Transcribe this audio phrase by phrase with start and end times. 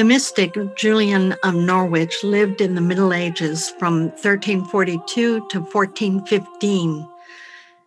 [0.00, 7.06] The mystic Julian of Norwich lived in the Middle Ages from 1342 to 1415,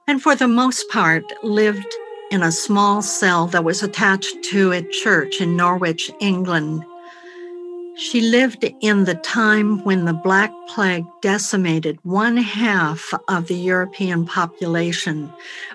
[0.05, 1.91] and for the most part lived
[2.29, 6.85] in a small cell that was attached to a church in Norwich, England.
[7.97, 14.27] She lived in the time when the Black Plague decimated one half of the European
[14.27, 15.33] population,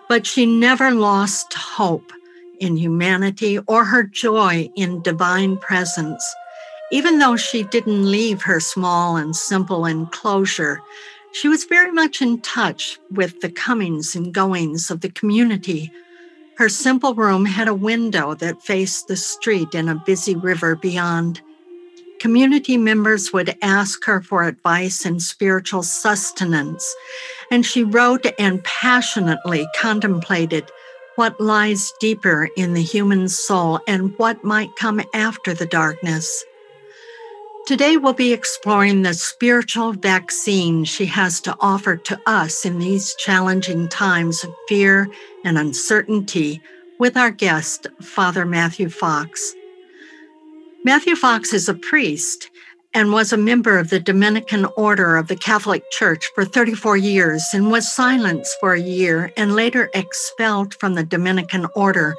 [0.09, 2.13] but she never lost hope
[2.61, 6.25] in humanity or her joy in divine presence.
[6.91, 10.81] Even though she didn't leave her small and simple enclosure,
[11.33, 15.93] she was very much in touch with the comings and goings of the community.
[16.57, 21.41] Her simple room had a window that faced the street and a busy river beyond.
[22.19, 26.97] Community members would ask her for advice and spiritual sustenance,
[27.51, 30.69] and she wrote and passionately contemplated
[31.19, 36.45] what lies deeper in the human soul and what might come after the darkness.
[37.67, 43.17] Today, we'll be exploring the spiritual vaccine she has to offer to us in these
[43.17, 45.09] challenging times of fear
[45.45, 46.63] and uncertainty
[47.01, 49.57] with our guest, Father Matthew Fox.
[50.85, 52.49] Matthew Fox is a priest
[52.95, 57.45] and was a member of the Dominican Order of the Catholic Church for 34 years
[57.53, 62.17] and was silenced for a year and later expelled from the Dominican Order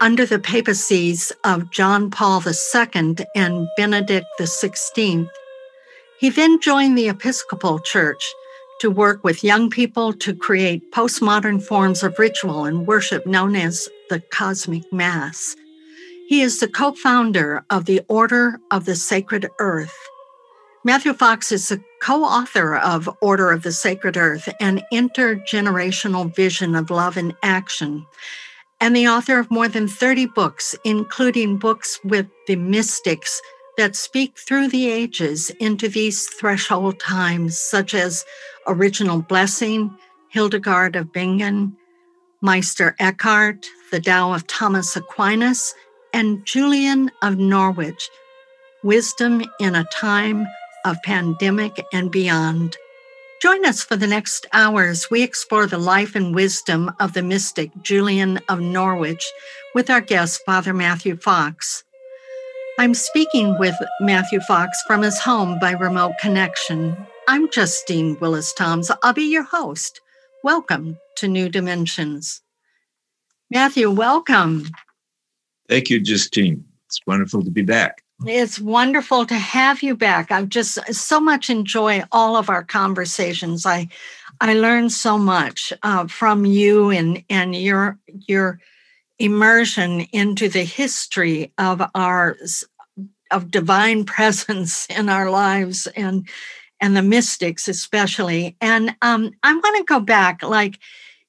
[0.00, 5.28] under the papacies of John Paul II and Benedict XVI.
[6.18, 8.24] He then joined the Episcopal Church
[8.80, 13.88] to work with young people to create postmodern forms of ritual and worship known as
[14.10, 15.56] the Cosmic Mass.
[16.26, 19.94] He is the co founder of the Order of the Sacred Earth.
[20.82, 26.74] Matthew Fox is the co author of Order of the Sacred Earth, an intergenerational vision
[26.74, 28.06] of love and action,
[28.80, 33.42] and the author of more than 30 books, including books with the mystics
[33.76, 38.24] that speak through the ages into these threshold times, such as
[38.66, 39.94] Original Blessing,
[40.30, 41.76] Hildegard of Bingen,
[42.40, 45.74] Meister Eckhart, The Tao of Thomas Aquinas,
[46.14, 48.08] and Julian of Norwich,
[48.84, 50.46] Wisdom in a Time
[50.84, 52.76] of Pandemic and Beyond.
[53.42, 55.10] Join us for the next hours.
[55.10, 59.28] We explore the life and wisdom of the mystic Julian of Norwich
[59.74, 61.82] with our guest, Father Matthew Fox.
[62.78, 66.96] I'm speaking with Matthew Fox from his home by remote connection.
[67.26, 68.90] I'm Justine Willis Toms.
[69.02, 70.00] I'll be your host.
[70.44, 72.40] Welcome to New Dimensions.
[73.50, 74.66] Matthew, welcome.
[75.68, 76.64] Thank you, Justine.
[76.86, 78.02] It's wonderful to be back.
[78.26, 80.30] It's wonderful to have you back.
[80.30, 83.66] I've just so much enjoy all of our conversations.
[83.66, 83.88] I
[84.40, 88.60] I learned so much uh, from you and and your your
[89.18, 92.36] immersion into the history of our
[93.30, 96.28] of divine presence in our lives and
[96.80, 98.56] and the mystics especially.
[98.60, 100.78] And um, I want to go back like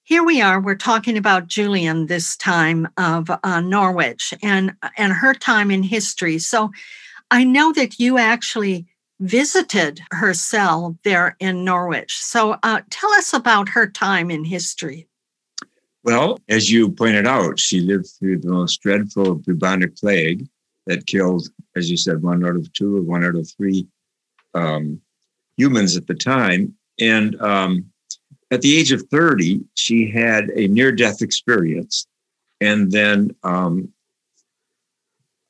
[0.05, 5.33] here we are we're talking about julian this time of uh, norwich and and her
[5.33, 6.37] time in history.
[6.39, 6.71] So
[7.31, 8.85] i know that you actually
[9.19, 12.17] visited her cell there in norwich.
[12.17, 15.07] So uh, tell us about her time in history.
[16.03, 20.47] Well as you pointed out she lived through the most dreadful bubonic plague
[20.85, 23.87] that killed as you said one out of two or one out of three
[24.53, 25.01] um,
[25.57, 26.75] humans at the time.
[26.99, 27.91] And um,
[28.51, 32.07] at the age of 30, she had a near death experience.
[32.61, 33.89] And then, um,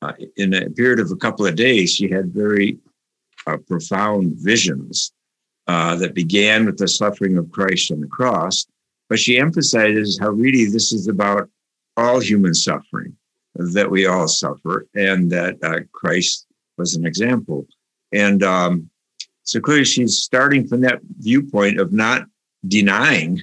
[0.01, 2.77] uh, in a period of a couple of days, she had very
[3.47, 5.13] uh, profound visions
[5.67, 8.65] uh, that began with the suffering of Christ on the cross
[9.09, 11.49] but she emphasizes how really this is about
[11.97, 13.15] all human suffering,
[13.55, 17.67] that we all suffer, and that uh, Christ was an example.
[18.11, 18.89] And um,
[19.43, 22.25] so clearly, she's starting from that viewpoint of not
[22.67, 23.41] denying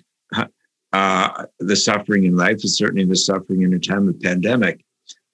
[0.92, 4.84] uh, the suffering in life, and certainly the suffering in a time of pandemic.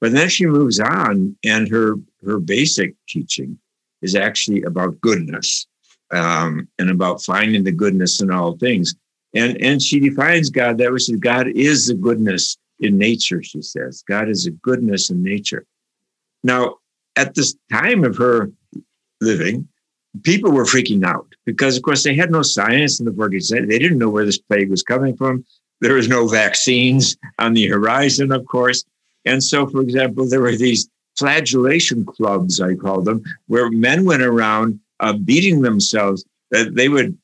[0.01, 3.59] But then she moves on, and her her basic teaching
[4.03, 5.67] is actually about goodness
[6.13, 8.95] um, and about finding the goodness in all things.
[9.35, 10.99] And and she defines God that way.
[10.99, 13.43] She says, God is the goodness in nature.
[13.43, 15.67] She says God is a goodness in nature.
[16.45, 16.77] Now,
[17.17, 18.53] at this time of her
[19.21, 19.69] living,
[20.23, 23.51] people were freaking out because, of course, they had no science in the 40s.
[23.51, 25.45] They didn't know where this plague was coming from.
[25.81, 28.85] There was no vaccines on the horizon, of course.
[29.25, 34.23] And so, for example, there were these flagellation clubs, I call them, where men went
[34.23, 36.25] around uh, beating themselves.
[36.51, 37.17] That they would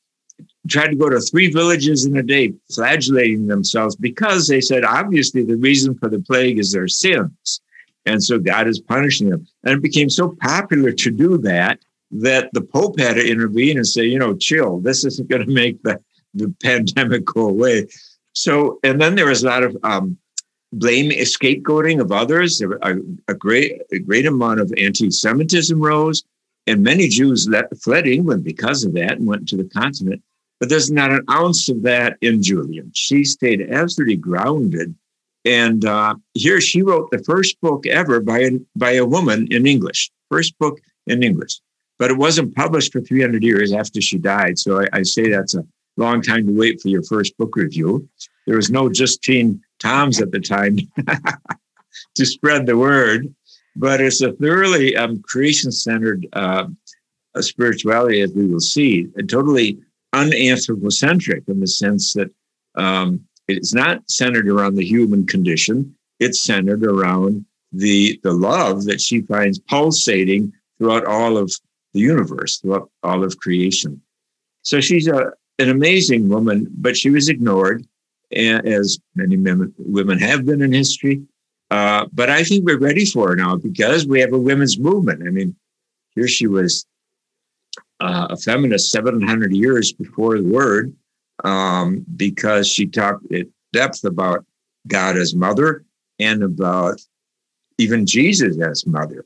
[0.69, 5.43] try to go to three villages in a day, flagellating themselves because they said, obviously,
[5.43, 7.61] the reason for the plague is their sins.
[8.07, 9.47] And so God is punishing them.
[9.65, 11.81] And it became so popular to do that
[12.14, 15.52] that the Pope had to intervene and say, you know, chill, this isn't going to
[15.52, 16.00] make the,
[16.32, 17.88] the pandemic go away.
[18.32, 20.16] So, and then there was a lot of um,
[20.72, 22.58] blame, scapegoating of others.
[22.58, 22.96] There a,
[23.28, 26.22] a, great, a great amount of anti-Semitism rose,
[26.66, 27.49] and many Jews
[27.82, 30.22] fled England because of that and went to the continent.
[30.61, 32.93] But there's not an ounce of that in Julian.
[32.94, 34.94] She stayed absolutely grounded.
[35.44, 40.11] And uh, here she wrote the first book ever by by a woman in English,
[40.31, 41.61] first book in English.
[42.05, 44.59] But it wasn't published for 300 years after she died.
[44.59, 45.65] So I, I say that's a
[45.97, 48.06] long time to wait for your first book review.
[48.47, 50.77] There was no Justine Toms at the time
[52.15, 53.35] to spread the word,
[53.75, 56.67] but it's a thoroughly um, creation centered uh,
[57.41, 59.79] spirituality, as we will see, and totally
[60.15, 62.31] unanthropocentric in the sense that
[62.75, 63.19] um,
[63.49, 65.97] it's not centered around the human condition.
[66.21, 71.50] It's centered around the the love that she finds pulsating throughout all of
[71.94, 74.02] the universe, throughout all of creation.
[74.62, 77.87] So she's a, an amazing woman, but she was ignored,
[78.32, 79.37] as many
[79.79, 81.23] women have been in history.
[81.70, 85.23] Uh, but I think we're ready for her now because we have a women's movement.
[85.26, 85.55] I mean,
[86.14, 86.87] here she was
[88.00, 90.94] uh, a feminist 700 years before the word
[91.43, 94.44] um, because she talked at depth about
[94.87, 95.85] God as mother
[96.19, 97.00] and about
[97.79, 99.25] even Jesus as mother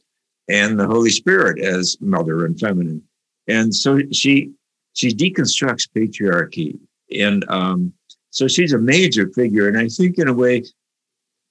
[0.49, 3.03] and the Holy Spirit as mother and feminine.
[3.47, 4.53] And so she
[4.95, 6.79] she deconstructs patriarchy.
[7.17, 7.93] And um,
[8.31, 9.69] so she's a major figure.
[9.69, 10.65] And I think in a way,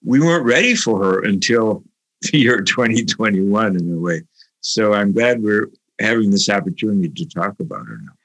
[0.03, 1.83] we weren't ready for her until
[2.21, 4.23] the year 2021 in a way.
[4.61, 8.16] So I'm glad we're having this opportunity to talk about her now.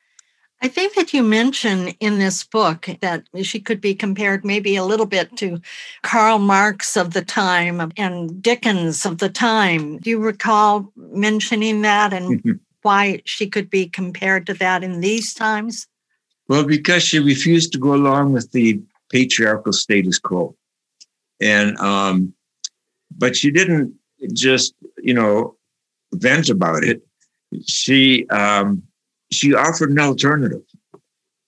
[0.62, 4.84] I think that you mention in this book that she could be compared maybe a
[4.84, 5.60] little bit to
[6.02, 9.98] Karl Marx of the time and Dickens of the time.
[9.98, 15.34] Do you recall mentioning that and why she could be compared to that in these
[15.34, 15.88] times?
[16.46, 18.80] Well, because she refused to go along with the
[19.10, 20.54] patriarchal status quo.
[21.40, 22.34] And, um,
[23.10, 23.94] but she didn't
[24.32, 25.56] just, you know,
[26.12, 27.02] vent about it
[27.66, 28.82] she um,
[29.32, 30.62] she offered an alternative,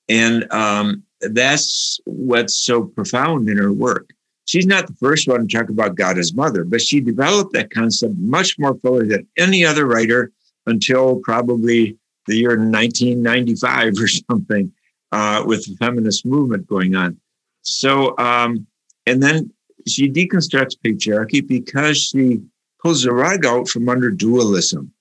[0.09, 4.11] and um, that's what's so profound in her work.
[4.47, 7.71] She's not the first one to talk about God as mother, but she developed that
[7.71, 10.33] concept much more fully than any other writer
[10.67, 14.73] until probably the year 1995 or something,
[15.12, 17.19] uh, with the feminist movement going on.
[17.62, 18.67] So, um,
[19.07, 19.50] and then
[19.87, 22.41] she deconstructs patriarchy because she
[22.83, 24.93] pulls the rug out from under dualism.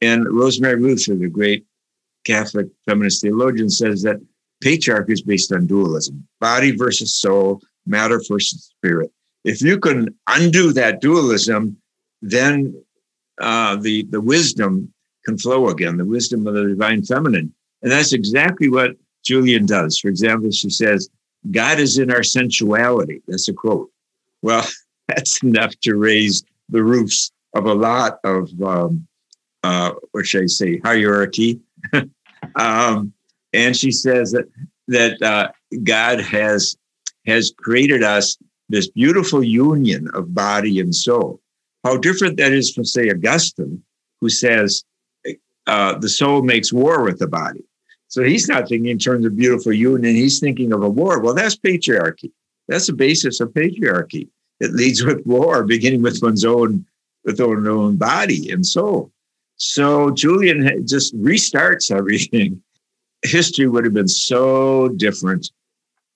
[0.00, 1.64] And Rosemary Ruether, the great
[2.24, 4.20] Catholic feminist theologian, says that
[4.62, 9.10] patriarchy is based on dualism body versus soul, matter versus spirit.
[9.44, 11.76] If you can undo that dualism,
[12.22, 12.74] then
[13.40, 14.92] uh, the, the wisdom
[15.24, 17.52] can flow again, the wisdom of the divine feminine.
[17.82, 19.98] And that's exactly what Julian does.
[19.98, 21.08] For example, she says,
[21.50, 23.22] God is in our sensuality.
[23.26, 23.90] That's a quote.
[24.42, 24.66] Well,
[25.08, 29.06] that's enough to raise the roofs of a lot of um,
[29.62, 31.60] uh, what should I say, hierarchy.
[32.56, 33.12] um,
[33.52, 34.46] and she says that
[34.88, 35.50] that uh,
[35.84, 36.76] God has
[37.26, 38.36] has created us
[38.68, 41.40] this beautiful union of body and soul.
[41.84, 43.82] How different that is from, say, Augustine,
[44.20, 44.84] who says
[45.66, 47.64] uh, the soul makes war with the body.
[48.08, 50.14] So he's not thinking in terms of beautiful union.
[50.14, 51.20] He's thinking of a war.
[51.20, 52.32] Well, that's patriarchy.
[52.68, 54.28] That's the basis of patriarchy.
[54.60, 56.86] It leads with war, beginning with one's own
[57.24, 59.12] with one's own body and soul.
[59.60, 62.62] So Julian just restarts everything.
[63.22, 65.50] History would have been so different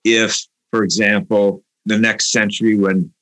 [0.05, 3.13] if for example, the next century when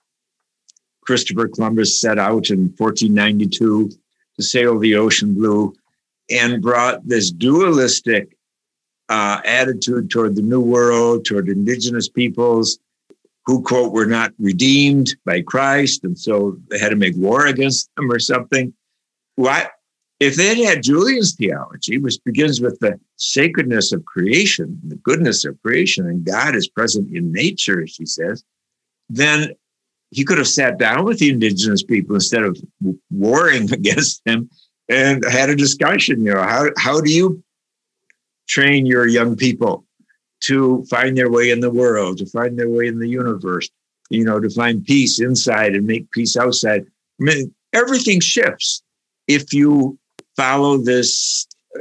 [1.02, 5.75] Christopher Columbus set out in 1492 to sail the ocean blue
[6.31, 8.35] and brought this dualistic
[9.11, 12.79] uh, attitude toward the New World, toward indigenous peoples
[13.45, 16.05] who, quote, were not redeemed by Christ.
[16.05, 18.73] And so they had to make war against them or something.
[19.37, 19.73] What?
[20.23, 25.45] If they had had Julian's theology, which begins with the sacredness of creation, the goodness
[25.45, 28.45] of creation, and God is present in nature, as she says,
[29.11, 29.52] then
[30.11, 32.57] he could have sat down with the indigenous people instead of
[33.11, 34.49] warring against them
[34.88, 36.25] and had a discussion.
[36.25, 37.43] You know, how how do you
[38.47, 39.85] train your young people
[40.43, 43.69] to find their way in the world, to find their way in the universe,
[44.09, 46.83] you know, to find peace inside and make peace outside?
[47.21, 48.85] I mean, everything shifts
[49.26, 49.99] if you
[50.37, 51.47] follow this
[51.77, 51.81] uh,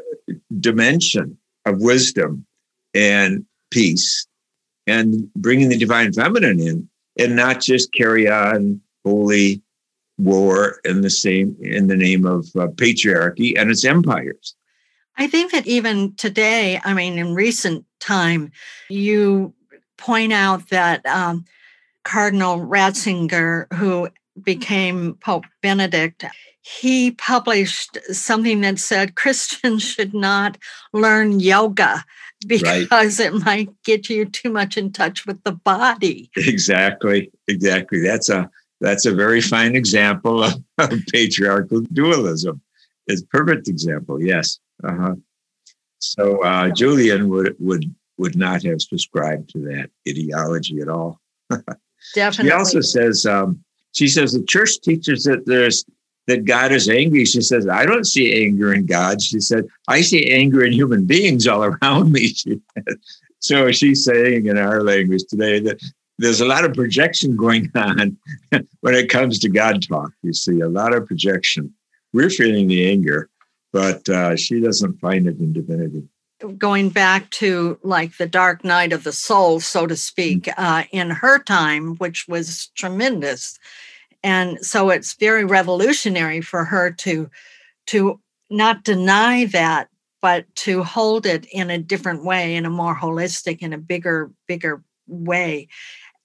[0.60, 2.46] dimension of wisdom
[2.94, 4.28] and peace
[4.88, 6.90] and bringing the divine feminine in
[7.20, 9.62] and not just carry on holy
[10.18, 14.56] war in the same in the name of uh, patriarchy and its empires.
[15.18, 18.52] I think that even today, I mean, in recent time,
[18.90, 19.54] you
[19.98, 21.46] point out that um,
[22.04, 24.10] Cardinal Ratzinger, who
[24.42, 26.26] became Pope Benedict,
[26.62, 30.58] he published something that said Christians should not
[30.94, 32.04] learn yoga
[32.48, 33.28] because right.
[33.28, 36.32] it might get you too much in touch with the body.
[36.36, 37.32] Exactly.
[37.48, 38.02] Exactly.
[38.02, 38.50] That's a
[38.80, 42.62] that's a very fine example of, of patriarchal dualism.
[43.08, 44.22] It's a perfect example.
[44.22, 44.60] Yes.
[44.84, 45.16] Uh-huh.
[46.00, 51.20] So uh, Julian would would would not have subscribed to that ideology at all.
[52.16, 52.50] Definitely.
[52.50, 55.86] He also says um, she says the church teaches that there's
[56.28, 57.26] that God is angry.
[57.26, 59.22] She says, I don't see anger in God.
[59.22, 62.34] She said, I see anger in human beings all around me.
[63.40, 65.82] so she's saying in our language today that
[66.18, 68.18] there's a lot of projection going on
[68.82, 70.12] when it comes to God talk.
[70.22, 71.74] You see, a lot of projection.
[72.14, 73.30] We're feeling the anger,
[73.72, 76.08] but uh, she doesn't find it in divinity.
[76.58, 80.54] Going back to like the dark night of the soul, so to speak, mm.
[80.58, 83.60] uh, in her time, which was tremendous
[84.24, 87.30] and so it's very revolutionary for her to
[87.88, 89.90] to not deny that
[90.22, 94.32] but to hold it in a different way in a more holistic in a bigger
[94.48, 95.68] bigger way.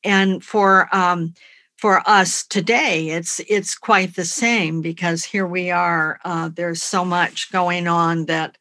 [0.05, 1.35] And for um,
[1.77, 7.05] for us today it's it's quite the same because here we are uh, there's so
[7.05, 8.57] much going on that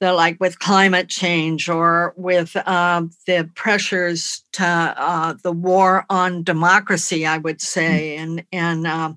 [0.00, 6.42] the like with climate change or with uh, the pressures to uh, the war on
[6.42, 7.62] democracy, I would mm.
[7.62, 9.12] say, and and uh,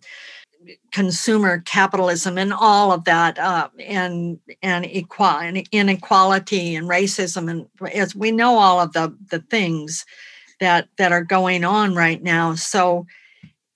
[0.91, 8.15] consumer capitalism and all of that, uh, and and equality, inequality and racism, and as
[8.15, 10.05] we know all of the the things
[10.59, 12.55] that that are going on right now.
[12.55, 13.05] So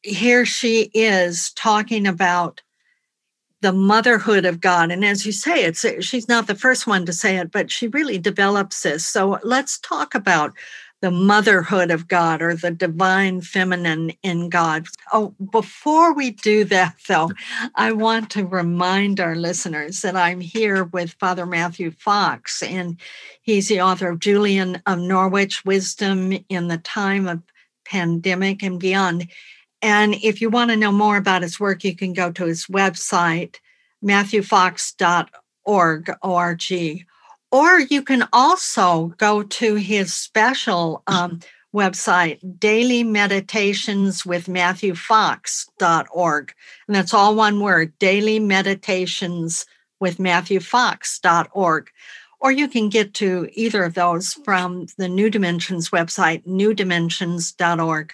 [0.04, 2.62] here she is talking about
[3.64, 4.92] the motherhood of God.
[4.92, 7.88] And as you say, it's she's not the first one to say it, but she
[7.88, 9.06] really develops this.
[9.06, 10.54] So let's talk about
[11.00, 14.86] the motherhood of God or the divine feminine in God.
[15.12, 17.32] Oh, before we do that, though,
[17.76, 22.98] I want to remind our listeners that I'm here with Father Matthew Fox, and
[23.42, 27.42] he's the author of Julian of Norwich Wisdom in the Time of
[27.86, 29.30] Pandemic and Beyond.
[29.84, 32.68] And if you want to know more about his work, you can go to his
[32.68, 33.58] website,
[34.04, 37.06] matthewfox.org, O-R-G.
[37.52, 41.42] Or you can also go to his special um,
[41.76, 44.48] website, Daily Meditations with.
[44.48, 44.56] And
[46.88, 49.66] that's all one word, Daily Meditations
[50.00, 50.18] with.
[52.40, 58.14] Or you can get to either of those from the New Dimensions website, newdimensions.org.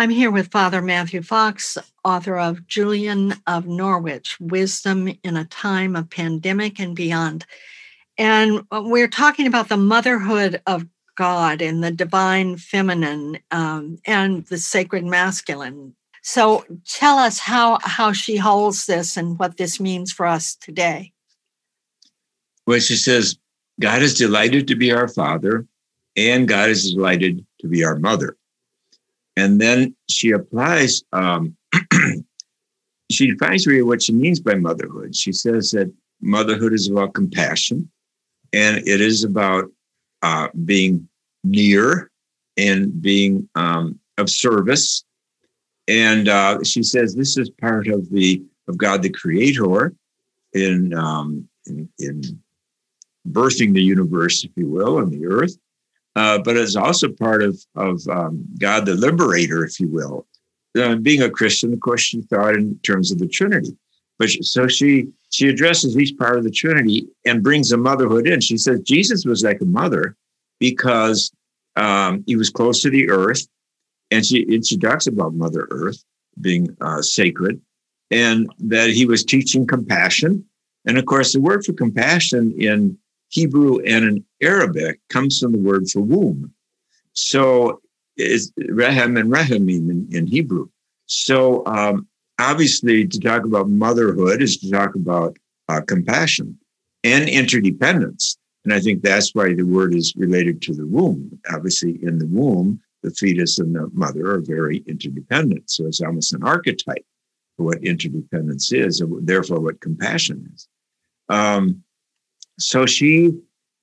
[0.00, 1.76] I'm here with Father Matthew Fox,
[2.06, 7.44] author of Julian of Norwich Wisdom in a Time of Pandemic and Beyond.
[8.16, 14.56] And we're talking about the motherhood of God and the divine feminine um, and the
[14.56, 15.94] sacred masculine.
[16.22, 21.12] So tell us how, how she holds this and what this means for us today.
[22.66, 23.36] Well, she says,
[23.78, 25.66] God is delighted to be our father,
[26.16, 28.38] and God is delighted to be our mother.
[29.40, 31.56] And then she applies, um,
[33.10, 35.16] she defines really what she means by motherhood.
[35.16, 37.90] She says that motherhood is about compassion
[38.52, 39.64] and it is about
[40.20, 41.08] uh, being
[41.42, 42.10] near
[42.58, 45.04] and being um, of service.
[45.88, 49.94] And uh, she says this is part of the of God the Creator
[50.52, 52.22] in, um, in, in
[53.26, 55.56] birthing the universe, if you will, and the earth
[56.16, 60.26] uh, but it's also part of of um, God the Liberator, if you will.
[60.78, 63.76] Uh, being a Christian, of course, she thought in terms of the Trinity.
[64.18, 68.26] But she, so she she addresses each part of the Trinity and brings a motherhood
[68.26, 68.40] in.
[68.40, 70.16] She says Jesus was like a mother
[70.58, 71.32] because
[71.76, 73.46] um, he was close to the earth,
[74.10, 76.04] and she and she talks about Mother Earth
[76.40, 77.60] being uh, sacred,
[78.10, 80.44] and that he was teaching compassion.
[80.86, 82.98] And of course, the word for compassion in
[83.28, 86.52] Hebrew and in Arabic comes from the word for womb.
[87.12, 87.80] So
[88.16, 90.68] it's Rehem and Rehemim in, in Hebrew.
[91.06, 92.06] So um,
[92.38, 95.36] obviously, to talk about motherhood is to talk about
[95.68, 96.58] uh, compassion
[97.04, 98.36] and interdependence.
[98.64, 101.40] And I think that's why the word is related to the womb.
[101.50, 105.70] Obviously, in the womb, the fetus and the mother are very interdependent.
[105.70, 107.04] So it's almost an archetype
[107.56, 110.68] for what interdependence is, and therefore what compassion is.
[111.28, 111.82] Um,
[112.58, 113.32] so she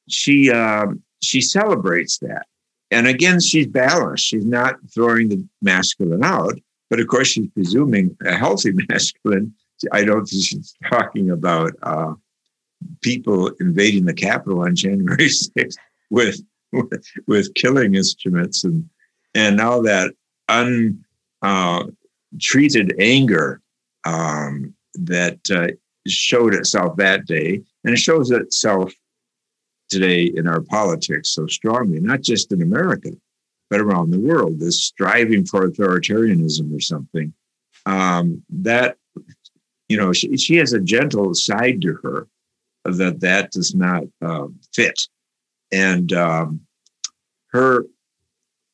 [0.08, 0.88] she uh,
[1.22, 2.46] she celebrates that,
[2.92, 4.26] and again she's balanced.
[4.26, 9.54] She's not throwing the masculine out, but of course she's presuming a healthy masculine.
[9.91, 12.13] I don't think she's talking about uh,
[13.02, 15.76] people invading the Capitol on January 6th
[16.10, 16.41] with,
[16.72, 18.89] with, with killing instruments and
[19.36, 20.13] and all that
[20.50, 23.62] untreated uh, anger
[24.06, 25.67] um, that uh,
[26.08, 28.91] showed itself that day, and it shows itself
[29.89, 33.12] today in our politics so strongly, not just in America,
[33.69, 34.60] but around the world.
[34.60, 37.34] This striving for authoritarianism or something.
[37.86, 38.97] Um, that
[39.88, 42.28] you know, she, she, has a gentle side to her
[42.84, 45.08] that that does not uh, fit,
[45.71, 46.62] and um,
[47.52, 47.86] her.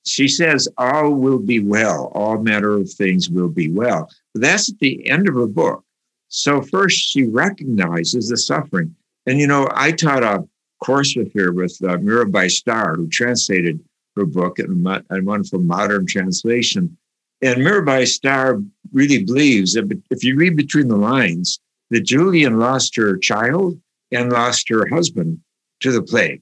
[0.05, 4.09] She says, All will be well, all manner of things will be well.
[4.33, 5.85] But that's at the end of her book.
[6.27, 8.95] So first she recognizes the suffering.
[9.27, 10.43] And you know, I taught a
[10.83, 13.79] course with her with uh, Mirabai Starr, who translated
[14.15, 16.95] her book and a, wonderful modern translation.
[17.41, 22.95] And Mirabai Starr really believes that if you read between the lines, that Julian lost
[22.95, 23.79] her child
[24.11, 25.39] and lost her husband
[25.81, 26.41] to the plague.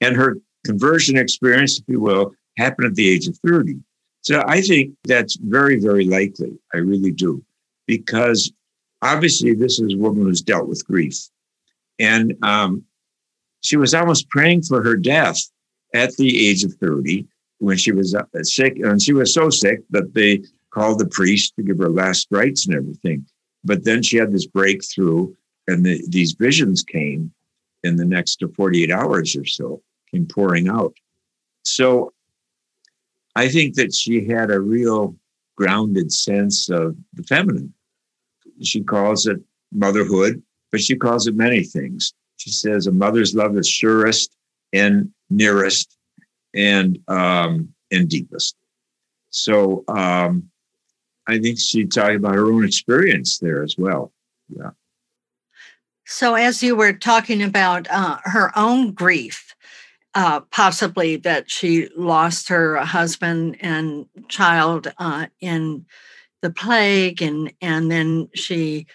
[0.00, 3.76] And her conversion experience, if you will, happened at the age of 30.
[4.22, 6.58] So I think that's very, very likely.
[6.74, 7.42] I really do.
[7.86, 8.52] Because
[9.02, 11.16] obviously this is a woman who's dealt with grief.
[11.98, 12.84] And um,
[13.62, 15.38] she was almost praying for her death
[15.94, 17.26] at the age of 30
[17.58, 18.78] when she was uh, sick.
[18.78, 22.66] And she was so sick that they called the priest to give her last rites
[22.66, 23.26] and everything.
[23.64, 25.34] But then she had this breakthrough,
[25.66, 27.32] and the, these visions came
[27.82, 30.94] in the next 48 hours or so, came pouring out.
[31.64, 32.12] So
[33.34, 35.16] I think that she had a real
[35.56, 37.72] grounded sense of the feminine
[38.62, 39.40] she calls it
[39.72, 42.12] motherhood, but she calls it many things.
[42.36, 44.36] She says a mother's love is surest
[44.72, 45.96] and nearest
[46.54, 48.56] and um, and deepest.
[49.30, 50.50] So um,
[51.26, 54.12] I think she talked about her own experience there as well.
[54.48, 54.70] Yeah.
[56.04, 59.54] So as you were talking about uh, her own grief,
[60.14, 65.84] uh, possibly that she lost her husband and child uh, in
[66.42, 68.86] the plague and and then she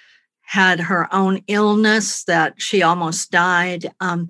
[0.52, 4.30] had her own illness that she almost died um,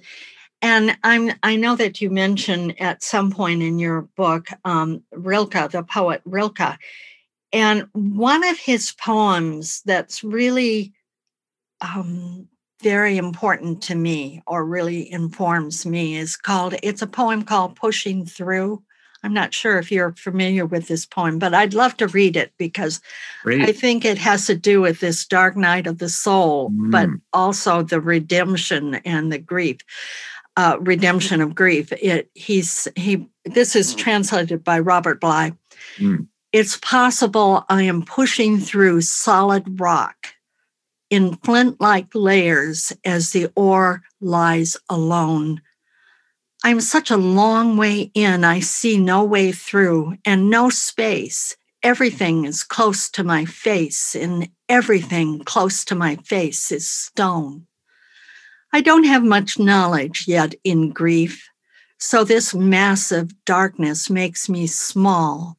[0.61, 5.71] and I'm I know that you mentioned at some point in your book um, Rilke,
[5.71, 6.77] the poet Rilke,
[7.51, 10.93] and one of his poems that's really
[11.81, 12.47] um,
[12.81, 18.25] very important to me or really informs me is called it's a poem called Pushing
[18.25, 18.83] Through.
[19.23, 22.53] I'm not sure if you're familiar with this poem, but I'd love to read it
[22.57, 22.99] because
[23.43, 23.61] Great.
[23.61, 26.91] I think it has to do with this dark night of the soul, mm.
[26.91, 29.77] but also the redemption and the grief,
[30.57, 31.91] uh, redemption of grief.
[31.93, 33.27] It he's he.
[33.45, 35.53] This is translated by Robert Bly.
[35.97, 36.27] Mm.
[36.51, 40.27] It's possible I am pushing through solid rock
[41.11, 45.61] in flint like layers as the ore lies alone.
[46.63, 51.55] I'm such a long way in, I see no way through and no space.
[51.81, 57.65] Everything is close to my face, and everything close to my face is stone.
[58.71, 61.49] I don't have much knowledge yet in grief,
[61.97, 65.57] so this massive darkness makes me small.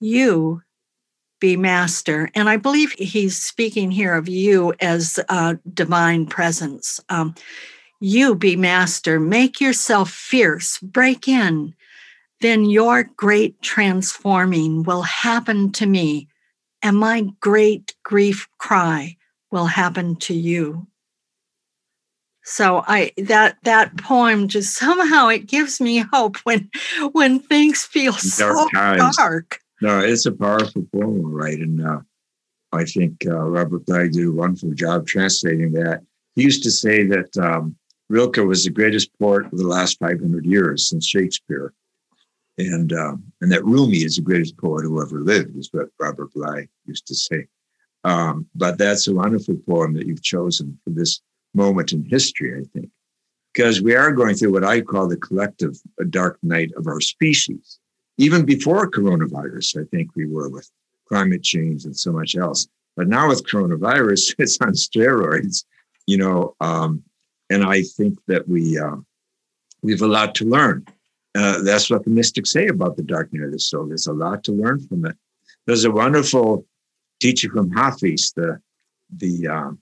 [0.00, 0.62] You
[1.40, 2.30] be master.
[2.34, 7.00] And I believe he's speaking here of you as a divine presence.
[7.08, 7.34] Um,
[8.04, 11.74] you be master, make yourself fierce, break in.
[12.42, 16.28] Then your great transforming will happen to me,
[16.82, 19.16] and my great grief cry
[19.50, 20.86] will happen to you.
[22.42, 26.68] So I that that poem just somehow it gives me hope when
[27.12, 29.16] when things feel dark so times.
[29.16, 29.60] dark.
[29.80, 31.58] No, it's a powerful poem, right?
[31.58, 32.00] And uh,
[32.70, 36.02] I think uh, Robert Bly did a wonderful job translating that.
[36.34, 37.76] He used to say that um,
[38.08, 41.72] Rilke was the greatest poet of the last 500 years since Shakespeare.
[42.58, 46.32] And, um, and that Rumi is the greatest poet who ever lived, is what Robert
[46.34, 47.46] Bly used to say.
[48.04, 51.20] Um, but that's a wonderful poem that you've chosen for this
[51.54, 52.90] moment in history, I think,
[53.52, 55.76] because we are going through what I call the collective
[56.10, 57.80] dark night of our species
[58.18, 60.70] even before coronavirus, I think we were with
[61.08, 62.68] climate change and so much else.
[62.96, 65.64] But now with coronavirus, it's on steroids,
[66.06, 66.54] you know.
[66.60, 67.02] Um,
[67.50, 68.96] and I think that we uh,
[69.82, 70.86] we have a lot to learn.
[71.34, 73.86] Uh, that's what the mystics say about the dark the soul.
[73.86, 75.16] There's a lot to learn from it.
[75.66, 76.64] There's a wonderful
[77.20, 78.60] teacher from Hafiz, the
[79.16, 79.78] the um,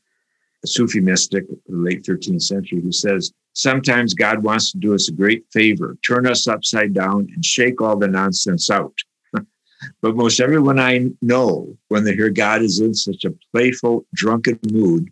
[0.65, 5.09] Sufi mystic of the late 13th century, who says Sometimes God wants to do us
[5.09, 8.95] a great favor, turn us upside down and shake all the nonsense out.
[9.35, 14.59] but most everyone I know, when they hear God is in such a playful, drunken
[14.71, 15.11] mood,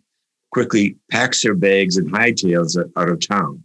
[0.51, 3.63] quickly packs their bags and hightails out of town.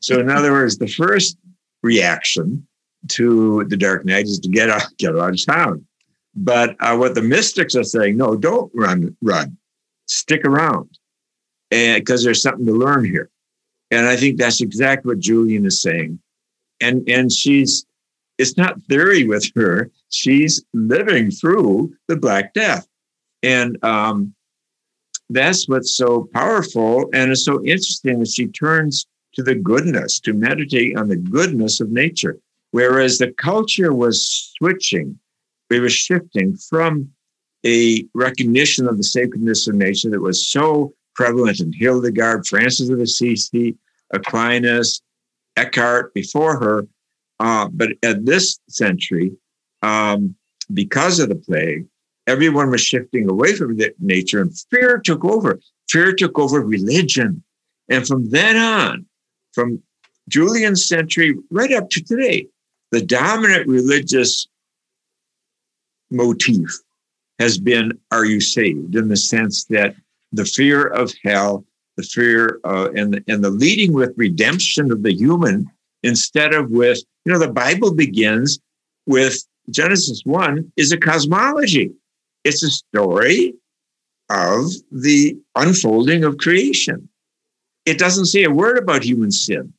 [0.00, 1.36] so, in other words, the first
[1.82, 2.66] reaction
[3.08, 5.84] to the dark night is to get out, get out of town.
[6.34, 9.56] But uh, what the mystics are saying, no, don't run, run,
[10.06, 10.98] stick around,
[11.70, 13.30] and because there's something to learn here.
[13.90, 16.18] And I think that's exactly what Julian is saying.
[16.80, 17.84] And and she's
[18.38, 19.90] it's not theory with her.
[20.08, 22.86] She's living through the Black Death.
[23.42, 24.34] And um,
[25.32, 27.08] that's what's so powerful.
[27.12, 31.80] And it's so interesting that she turns to the goodness, to meditate on the goodness
[31.80, 32.38] of nature.
[32.70, 35.18] Whereas the culture was switching,
[35.70, 37.10] we were shifting from
[37.64, 43.00] a recognition of the sacredness of nature that was so prevalent in Hildegard, Francis of
[43.00, 43.76] Assisi,
[44.12, 45.02] Aquinas,
[45.56, 46.86] Eckhart before her.
[47.40, 49.32] Uh, but at this century,
[49.82, 50.34] um,
[50.72, 51.86] because of the plague,
[52.26, 55.60] everyone was shifting away from nature and fear took over.
[55.88, 57.42] Fear took over religion.
[57.88, 59.06] And from then on,
[59.52, 59.82] from
[60.28, 62.46] Julian's century right up to today,
[62.90, 64.46] the dominant religious
[66.10, 66.68] motif
[67.38, 68.94] has been Are you saved?
[68.94, 69.94] in the sense that
[70.32, 71.64] the fear of hell
[71.96, 75.66] the fear uh, and, and the leading with redemption of the human
[76.02, 78.58] instead of with, you know, the Bible begins
[79.06, 81.92] with Genesis 1 is a cosmology.
[82.44, 83.54] It's a story
[84.30, 87.08] of the unfolding of creation.
[87.84, 89.72] It doesn't say a word about human sin.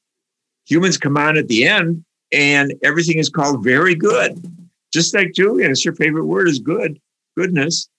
[0.65, 4.45] Humans come on at the end and everything is called very good.
[4.93, 6.99] Just like Julian, it's your favorite word is good,
[7.35, 7.89] goodness.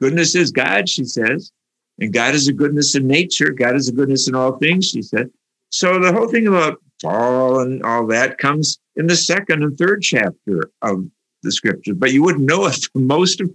[0.00, 1.50] Goodness is God, she says.
[1.98, 3.50] And God is a goodness in nature.
[3.50, 5.30] God is a goodness in all things, she said.
[5.70, 10.02] So the whole thing about fall and all that comes in the second and third
[10.02, 11.06] chapter of
[11.42, 11.94] the scripture.
[11.94, 13.50] But you wouldn't know it most of,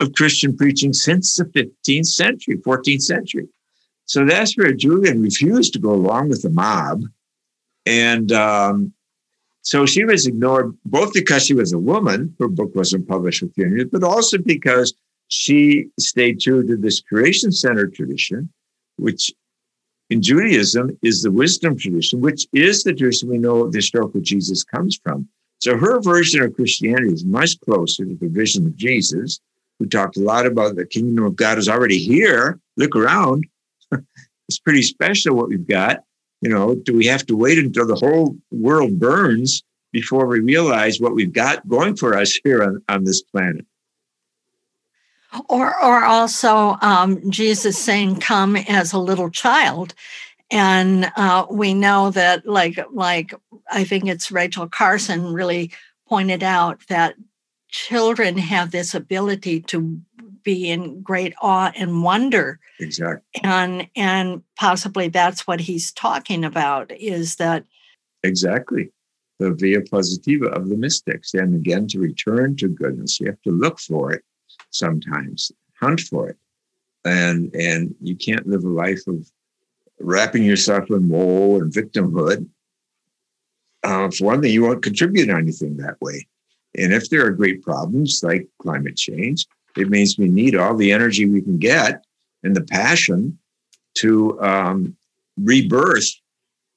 [0.00, 3.48] of Christian preaching since the 15th century, 14th century.
[4.04, 7.02] So that's where Julian refused to go along with the mob.
[7.86, 8.92] And um,
[9.62, 13.54] so she was ignored both because she was a woman, her book wasn't published with
[13.54, 14.94] the but also because
[15.28, 18.48] she stayed true to this creation center tradition,
[18.96, 19.32] which
[20.10, 24.62] in Judaism is the wisdom tradition, which is the tradition we know the historical Jesus
[24.62, 25.28] comes from.
[25.58, 29.40] So her version of Christianity is much closer to the vision of Jesus,
[29.78, 32.58] who talked a lot about the kingdom of God is already here.
[32.76, 33.44] Look around.
[34.48, 36.02] it's pretty special what we've got.
[36.40, 39.62] You know, do we have to wait until the whole world burns
[39.92, 43.64] before we realize what we've got going for us here on, on this planet?
[45.48, 49.94] Or, or also um, Jesus saying, "Come as a little child,"
[50.50, 53.34] and uh, we know that, like, like
[53.70, 55.72] I think it's Rachel Carson really
[56.08, 57.16] pointed out that
[57.76, 60.00] children have this ability to
[60.42, 62.58] be in great awe and wonder.
[62.80, 63.42] Exactly.
[63.42, 67.64] And and possibly that's what he's talking about is that
[68.22, 68.90] exactly
[69.38, 71.34] the via positiva of the mystics.
[71.34, 74.24] And again, to return to goodness, you have to look for it
[74.70, 76.38] sometimes, hunt for it.
[77.04, 79.30] And and you can't live a life of
[80.00, 82.48] wrapping yourself in woe and victimhood.
[83.82, 86.26] Uh, for one thing, you won't contribute anything that way.
[86.76, 90.92] And if there are great problems like climate change, it means we need all the
[90.92, 92.04] energy we can get
[92.42, 93.38] and the passion
[93.96, 94.96] to um,
[95.36, 96.08] rebirth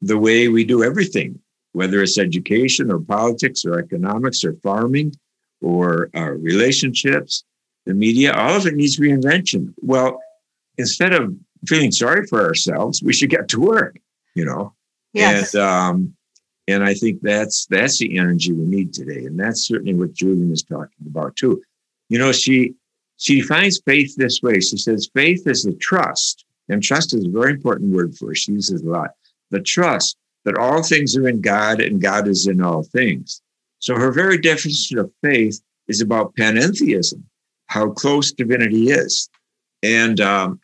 [0.02, 1.40] the way we do everything,
[1.74, 5.14] whether it's education or politics or economics or farming
[5.62, 7.44] or uh, relationships,
[7.86, 9.74] the media, all of it needs reinvention.
[9.82, 10.22] Well,
[10.78, 11.36] instead of
[11.68, 13.98] feeling sorry for ourselves, we should get to work,
[14.36, 14.74] you know?
[15.14, 15.54] yes.
[15.54, 16.16] And, um,
[16.70, 20.52] and I think that's that's the energy we need today, and that's certainly what Julian
[20.52, 21.62] is talking about too.
[22.10, 22.76] You know, she
[23.18, 24.60] she defines faith this way.
[24.60, 28.36] She says faith is the trust, and trust is a very important word for her.
[28.36, 29.12] She uses a lot.
[29.50, 33.42] The trust that all things are in God and God is in all things.
[33.80, 37.24] So her very definition of faith is about panentheism,
[37.66, 39.30] how close divinity is,
[39.82, 40.60] and um,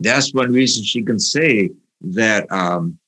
[0.00, 1.70] that's one reason she can say
[2.00, 2.98] that um,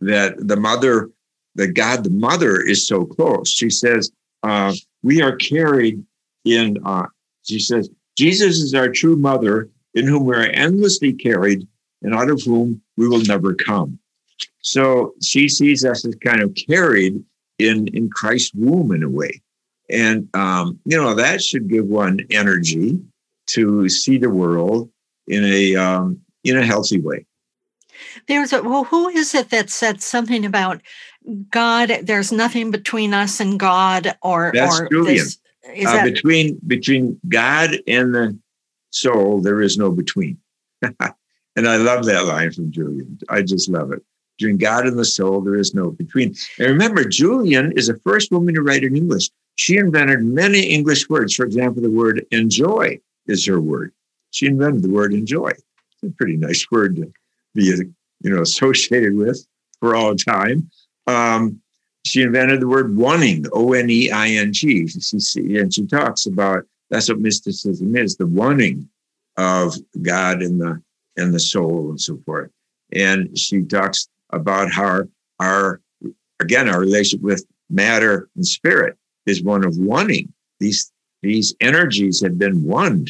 [0.00, 1.10] that the mother
[1.56, 3.48] that God the Mother is so close.
[3.48, 4.10] She says,
[4.42, 6.04] uh, we are carried
[6.44, 7.06] in, uh,
[7.42, 11.66] she says, Jesus is our true mother in whom we are endlessly carried
[12.02, 13.98] and out of whom we will never come.
[14.60, 17.22] So she sees us as kind of carried
[17.58, 19.42] in, in Christ's womb in a way.
[19.90, 22.98] And, um, you know, that should give one energy
[23.48, 24.90] to see the world
[25.28, 27.26] in a, um, in a healthy way.
[28.28, 30.80] There's a well, who is it that said something about
[31.50, 31.90] God?
[32.02, 35.16] There's nothing between us and God, or That's or Julian.
[35.16, 35.38] this,
[35.74, 38.38] is Uh, that between between God and the
[38.90, 40.38] soul, there is no between.
[40.82, 43.18] and I love that line from Julian.
[43.28, 44.02] I just love it.
[44.38, 46.34] Between God and the soul, there is no between.
[46.58, 49.30] And remember, Julian is the first woman to write in English.
[49.56, 51.34] She invented many English words.
[51.34, 53.92] For example, the word enjoy is her word.
[54.30, 55.50] She invented the word enjoy.
[55.50, 57.12] It's a pretty nice word to
[57.54, 57.64] be,
[58.20, 59.46] you know, associated with
[59.80, 60.70] for all time.
[61.06, 61.60] Um,
[62.06, 64.86] she invented the word oneing, O N E I N G.
[65.36, 68.86] And she talks about that's what mysticism is the oneing
[69.36, 70.82] of God and the
[71.16, 72.50] and the soul and so forth.
[72.92, 75.04] And she talks about how
[75.40, 75.80] our
[76.40, 80.28] again our relationship with matter and spirit is one of oneing.
[80.60, 83.06] These these energies have been one.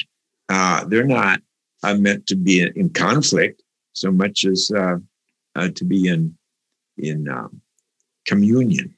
[0.49, 1.41] Uh, they're not
[1.83, 3.63] uh, meant to be in conflict
[3.95, 4.97] so much as uh,
[5.57, 6.37] uh, to be in
[6.99, 7.63] in um,
[8.27, 8.95] communion.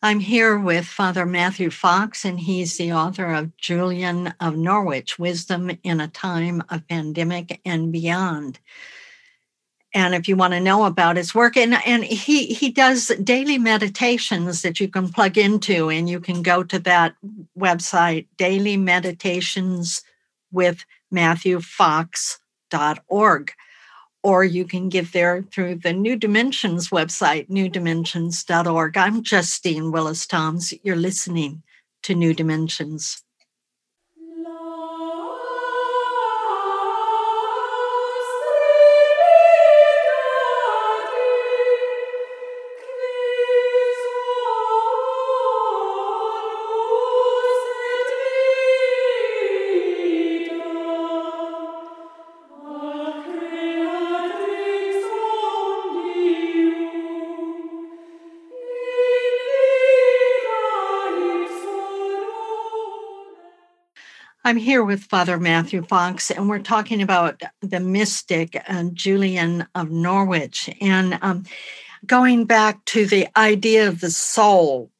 [0.00, 5.72] I'm here with Father Matthew Fox, and he's the author of Julian of Norwich Wisdom
[5.82, 8.60] in a Time of Pandemic and Beyond.
[9.94, 13.58] And if you want to know about his work, and, and he, he does daily
[13.58, 17.16] meditations that you can plug into, and you can go to that
[17.58, 20.02] website, Daily Meditations
[20.52, 23.52] with MatthewFox.org
[24.28, 28.96] or you can give there through the New Dimensions website, newdimensions.org.
[28.98, 30.74] I'm Justine Willis Toms.
[30.82, 31.62] You're listening
[32.02, 33.22] to New Dimensions.
[64.48, 69.90] I'm here with Father Matthew Fox, and we're talking about the mystic uh, Julian of
[69.90, 70.70] Norwich.
[70.80, 71.44] And um,
[72.06, 74.90] going back to the idea of the soul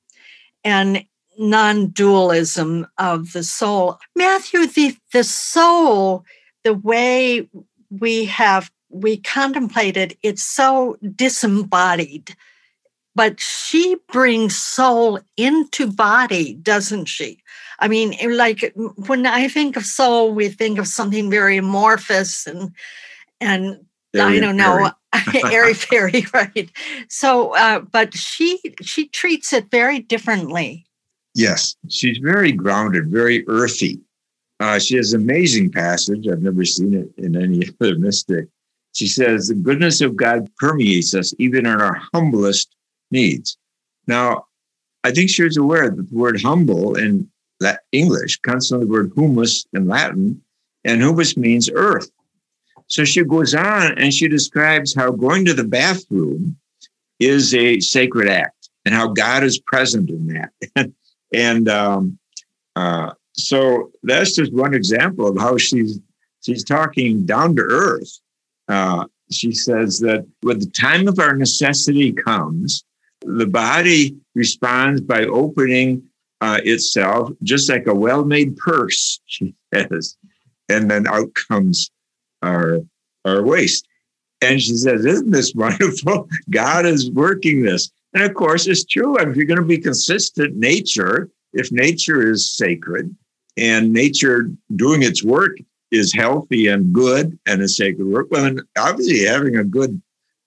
[0.64, 1.02] and
[1.38, 3.98] non dualism of the soul.
[4.14, 6.26] Matthew, the, the soul,
[6.62, 7.48] the way
[7.88, 12.36] we have we contemplated it's so disembodied
[13.14, 17.38] but she brings soul into body doesn't she
[17.78, 18.72] i mean like
[19.06, 22.74] when i think of soul we think of something very amorphous and
[23.40, 24.90] and Airy i don't know
[25.44, 26.70] airy fairy right
[27.08, 30.86] so uh, but she she treats it very differently
[31.38, 34.00] Yes, she's very grounded, very earthy.
[34.58, 36.26] Uh, she has an amazing passage.
[36.26, 38.48] I've never seen it in any other mystic.
[38.92, 42.74] She says, The goodness of God permeates us even in our humblest
[43.12, 43.56] needs.
[44.08, 44.46] Now,
[45.04, 47.28] I think she was aware that the word humble and
[47.92, 50.40] English, from the word humus in Latin,
[50.84, 52.10] and humus means earth.
[52.86, 56.56] So she goes on and she describes how going to the bathroom
[57.20, 60.90] is a sacred act and how God is present in that.
[61.34, 62.18] and um,
[62.76, 66.00] uh, so that's just one example of how she's
[66.40, 68.18] she's talking down to earth.
[68.68, 72.84] Uh, she says that when the time of our necessity comes,
[73.22, 76.07] the body responds by opening
[76.40, 80.16] uh, itself just like a well-made purse, she says,
[80.68, 81.90] and then out comes
[82.42, 82.80] our
[83.24, 83.86] our waste.
[84.40, 86.28] And she says, "Isn't this wonderful?
[86.50, 89.16] God is working this." And of course, it's true.
[89.18, 93.14] If you're going to be consistent, nature, if nature is sacred
[93.56, 95.58] and nature doing its work
[95.90, 100.00] is healthy and good and a sacred work, well, obviously having a good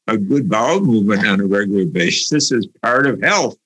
[0.08, 3.58] a good bowel movement on a regular basis is part of health.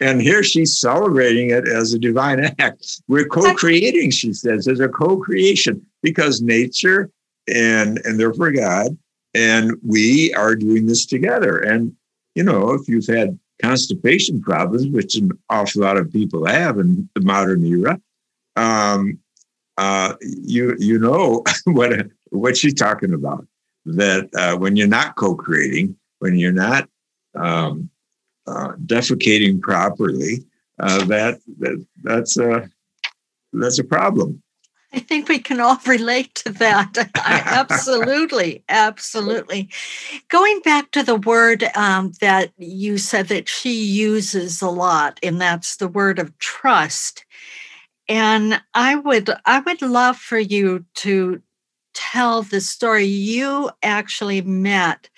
[0.00, 3.00] And here she's celebrating it as a divine act.
[3.08, 7.10] We're co-creating, she says, as a co-creation because nature
[7.46, 8.96] and and therefore God
[9.34, 11.58] and we are doing this together.
[11.58, 11.94] And
[12.34, 17.08] you know, if you've had constipation problems, which an awful lot of people have in
[17.14, 18.00] the modern era,
[18.56, 19.18] um,
[19.76, 23.46] uh, you you know what what she's talking about.
[23.86, 26.88] That uh, when you're not co-creating, when you're not
[27.34, 27.90] um,
[28.46, 30.44] uh, defecating properly,
[30.78, 32.68] uh, that, that that's a
[33.52, 34.42] that's a problem.
[34.94, 37.10] I think we can all relate to that.
[37.16, 39.68] absolutely, absolutely.
[40.28, 45.40] Going back to the word um, that you said that she uses a lot, and
[45.40, 47.24] that's the word of trust.
[48.08, 51.42] And I would, I would love for you to
[51.94, 53.04] tell the story.
[53.04, 55.08] You actually met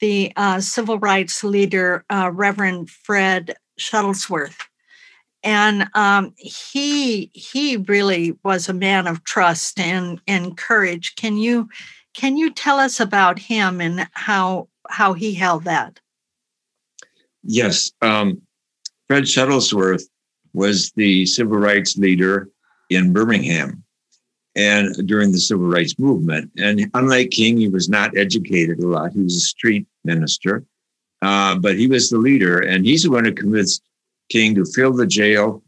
[0.00, 4.56] the uh, civil rights leader, uh, Reverend Fred Shuttlesworth
[5.42, 11.14] and um, he he really was a man of trust and and courage.
[11.16, 11.68] Can you
[12.14, 16.00] can you tell us about him and how how he held that?
[17.42, 18.42] Yes, um,
[19.06, 20.04] Fred Shuttlesworth
[20.52, 22.48] was the civil rights leader
[22.90, 23.82] in Birmingham
[24.56, 26.50] and during the civil rights movement.
[26.56, 29.12] And unlike King, he was not educated a lot.
[29.12, 30.64] He was a street minister,
[31.22, 33.82] uh, but he was the leader, and he's the one who convinced
[34.28, 35.62] King to fill the jail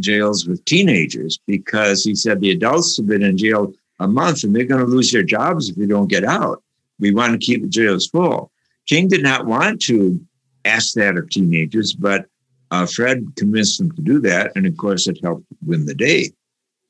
[0.00, 4.54] jails with teenagers because he said the adults have been in jail a month and
[4.54, 6.62] they're going to lose their jobs if they don't get out.
[6.98, 8.52] We want to keep the jails full.
[8.86, 10.20] King did not want to
[10.64, 12.26] ask that of teenagers, but
[12.70, 16.30] uh, Fred convinced him to do that, and of course, it helped win the day.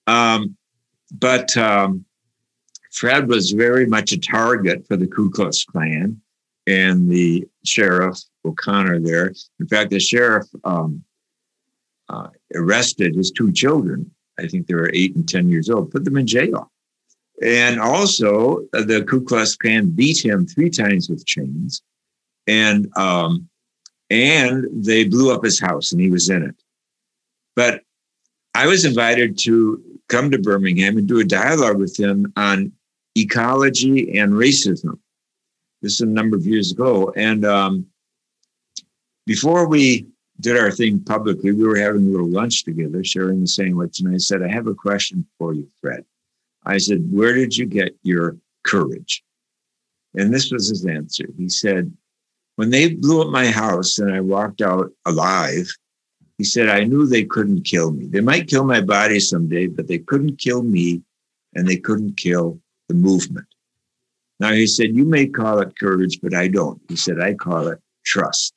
[0.06, 0.56] Um,
[1.10, 2.04] but um,
[2.92, 6.20] Fred was very much a target for the Ku Klux Klan
[6.66, 9.32] and the sheriff O'Connor there.
[9.58, 11.02] In fact, the sheriff um,
[12.08, 14.10] uh, arrested his two children.
[14.38, 16.70] I think they were eight and 10 years old, put them in jail.
[17.42, 21.82] And also, uh, the Ku Klux Klan beat him three times with chains.
[22.46, 23.48] And, um,
[24.10, 26.56] and they blew up his house and he was in it.
[27.54, 27.82] But
[28.54, 32.72] I was invited to come to Birmingham and do a dialogue with him on
[33.16, 34.98] ecology and racism.
[35.80, 37.12] This is a number of years ago.
[37.16, 37.86] And um,
[39.24, 40.06] before we
[40.40, 41.52] did our thing publicly.
[41.52, 44.00] We were having a little lunch together, sharing the sandwich.
[44.00, 46.04] And I said, I have a question for you, Fred.
[46.64, 49.22] I said, Where did you get your courage?
[50.14, 51.26] And this was his answer.
[51.36, 51.92] He said,
[52.56, 55.70] When they blew up my house and I walked out alive,
[56.40, 58.06] he said, I knew they couldn't kill me.
[58.06, 61.02] They might kill my body someday, but they couldn't kill me
[61.54, 63.46] and they couldn't kill the movement.
[64.38, 66.80] Now, he said, You may call it courage, but I don't.
[66.88, 68.54] He said, I call it trust.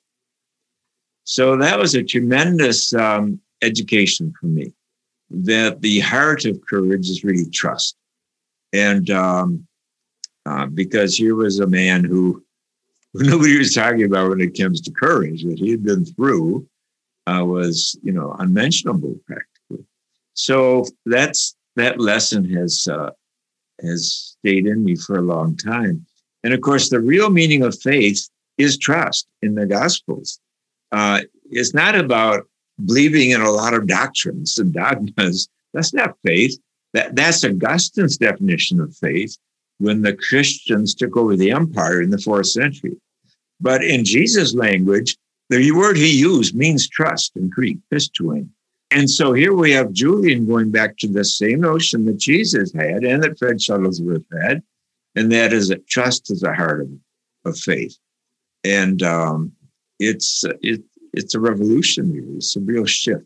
[1.26, 4.72] So that was a tremendous um, education for me
[5.30, 7.98] that the heart of courage is really trust.
[8.72, 9.67] And um,
[10.46, 12.46] uh, because here was a man who,
[13.12, 16.65] who nobody was talking about when it comes to courage, what he had been through
[17.28, 19.86] uh, was, you know, unmentionable practically.
[20.34, 23.12] So that's that lesson has uh,
[23.82, 26.06] has stayed in me for a long time.
[26.44, 30.40] And of course, the real meaning of faith is trust in the Gospels
[30.92, 31.21] uh,
[31.52, 32.44] is not about
[32.86, 35.48] believing in a lot of doctrines and dogmas.
[35.74, 36.58] That's not faith.
[36.94, 39.38] That, that's Augustine's definition of faith
[39.80, 42.96] when the Christians took over the empire in the fourth century.
[43.60, 45.17] But in Jesus' language,
[45.50, 48.50] the word he used means trust in Greek, pisteuein.
[48.91, 53.04] And so here we have Julian going back to the same notion that Jesus had
[53.04, 54.62] and that Fred Shuttlesworth had,
[55.15, 56.89] and that is that trust is the heart of,
[57.46, 57.98] of faith.
[58.63, 59.52] And um,
[60.00, 60.81] it's it,
[61.13, 62.35] it's a revolution.
[62.37, 63.25] It's a real shift.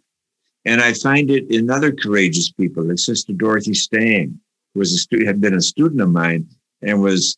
[0.65, 4.39] And I find it in other courageous people, like Sister Dorothy Stang,
[4.73, 6.47] who was a stu- had been a student of mine
[6.81, 7.37] and was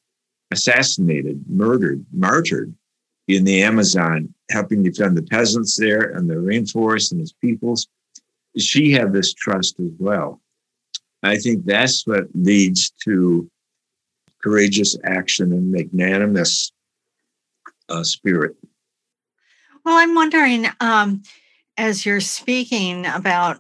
[0.51, 2.73] assassinated, murdered, martyred
[3.29, 7.87] in the Amazon, helping defend the peasants there and the rainforest and its peoples.
[8.57, 10.41] She had this trust as well.
[11.21, 13.49] I think that's what leads to
[14.41, 16.71] courageous action and magnanimous
[17.87, 18.55] uh, spirit.
[19.85, 21.21] Well, I'm wondering, um,
[21.77, 23.59] as you're speaking about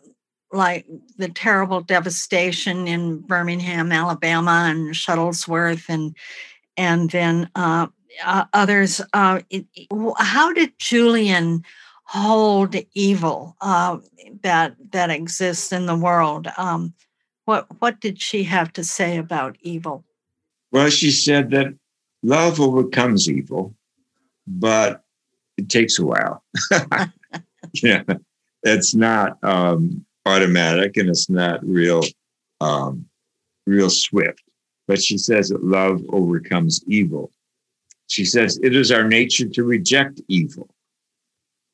[0.51, 6.15] like the terrible devastation in Birmingham, Alabama, and Shuttlesworth, and
[6.75, 7.87] and then uh,
[8.23, 9.01] uh, others.
[9.13, 9.65] Uh, it,
[10.17, 11.63] how did Julian
[12.03, 13.97] hold evil uh,
[14.41, 16.47] that that exists in the world?
[16.57, 16.93] Um,
[17.45, 20.03] what what did she have to say about evil?
[20.71, 21.73] Well, she said that
[22.21, 23.75] love overcomes evil,
[24.47, 25.03] but
[25.57, 26.43] it takes a while.
[27.83, 28.03] yeah,
[28.63, 32.03] it's not um, automatic and it's not real,
[32.61, 33.05] um,
[33.65, 34.43] real swift.
[34.87, 37.31] But she says that love overcomes evil.
[38.09, 40.67] She says it is our nature to reject evil.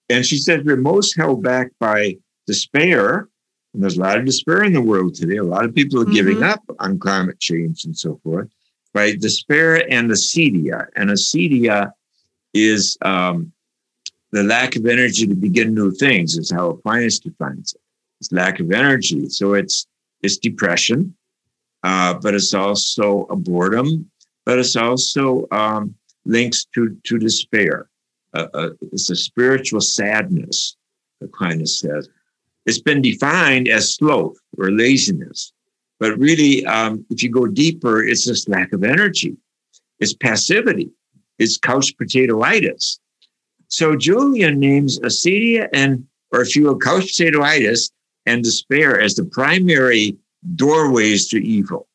[0.10, 3.30] And she says we're most held back by despair.
[3.74, 5.38] And there's a lot of despair in the world today.
[5.38, 6.14] A lot of people are mm-hmm.
[6.14, 8.50] giving up on climate change and so forth
[8.94, 10.88] by despair and acedia.
[10.98, 11.92] And acedia
[12.54, 13.54] is um,
[14.32, 17.82] the lack of energy to begin new things, is how Aquinas defines it.
[18.20, 19.30] It's lack of energy.
[19.30, 19.88] So it's
[20.22, 21.16] it's depression,
[21.84, 24.10] uh, but it's also a boredom,
[24.46, 25.96] but it's also um,
[26.26, 27.90] links to to despair.
[28.34, 30.76] Uh, uh, it's a spiritual sadness.
[31.22, 32.10] Aquinas says
[32.66, 35.54] it's been defined as sloth or laziness,
[36.00, 39.38] but really, um, if you go deeper, it's this lack of energy.
[40.00, 40.92] It's passivity.
[41.40, 43.00] It's couch potatoitis.
[43.68, 47.92] So Julian names acedia and, or if you will, couch potatoitis
[48.26, 50.18] and despair as the primary
[50.56, 51.88] doorways to evil.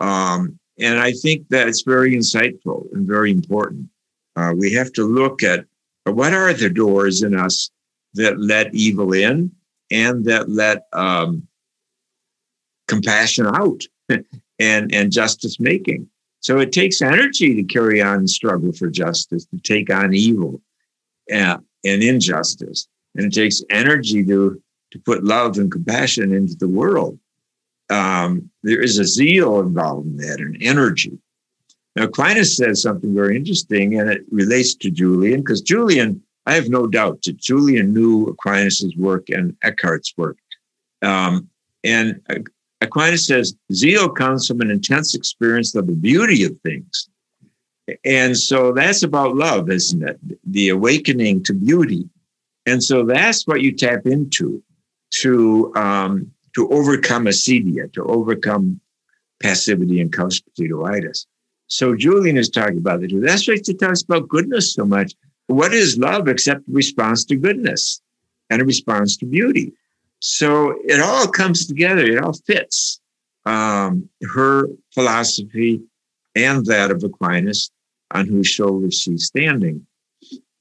[0.00, 3.88] Um, and I think that's very insightful and very important.
[4.36, 5.66] Uh, we have to look at
[6.04, 7.70] what are the doors in us
[8.14, 9.52] that let evil in
[9.90, 11.46] and that let um,
[12.88, 13.82] compassion out
[14.58, 16.08] and, and justice making.
[16.40, 20.62] So it takes energy to carry on and struggle for justice, to take on evil
[21.28, 22.88] and, and injustice.
[23.14, 24.60] And it takes energy to,
[24.92, 27.18] to put love and compassion into the world.
[27.90, 31.18] Um, there is a zeal involved in that, an energy.
[31.96, 36.68] Now, Aquinas says something very interesting, and it relates to Julian, because Julian, I have
[36.68, 40.38] no doubt that Julian knew Aquinas' work and Eckhart's work.
[41.02, 41.48] Um,
[41.82, 42.20] and
[42.80, 47.08] Aquinas says zeal comes from an intense experience of the beauty of things.
[48.04, 50.20] And so that's about love, isn't it?
[50.44, 52.08] The awakening to beauty.
[52.66, 54.62] And so that's what you tap into
[55.22, 56.30] to um,
[56.60, 58.80] to overcome acedia, to overcome
[59.42, 61.24] passivity and constitutivitis.
[61.68, 63.12] So Julian is talking about it.
[63.14, 65.14] That's why he talks about goodness so much.
[65.46, 68.02] What is love except response to goodness
[68.50, 69.72] and a response to beauty?
[70.18, 73.00] So it all comes together, it all fits.
[73.46, 75.80] Um, her philosophy
[76.34, 77.70] and that of Aquinas,
[78.10, 79.86] on whose shoulders she's standing.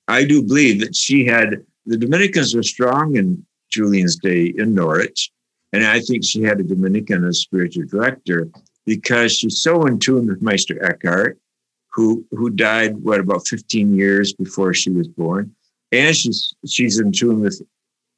[0.08, 5.32] I do believe that she had, the Dominicans were strong in Julian's day in Norwich.
[5.72, 8.50] And I think she had a Dominican as spiritual director
[8.86, 11.38] because she's so in tune with Meister Eckhart,
[11.94, 15.54] who, who died, what, about 15 years before she was born.
[15.92, 17.62] And she's, she's in tune with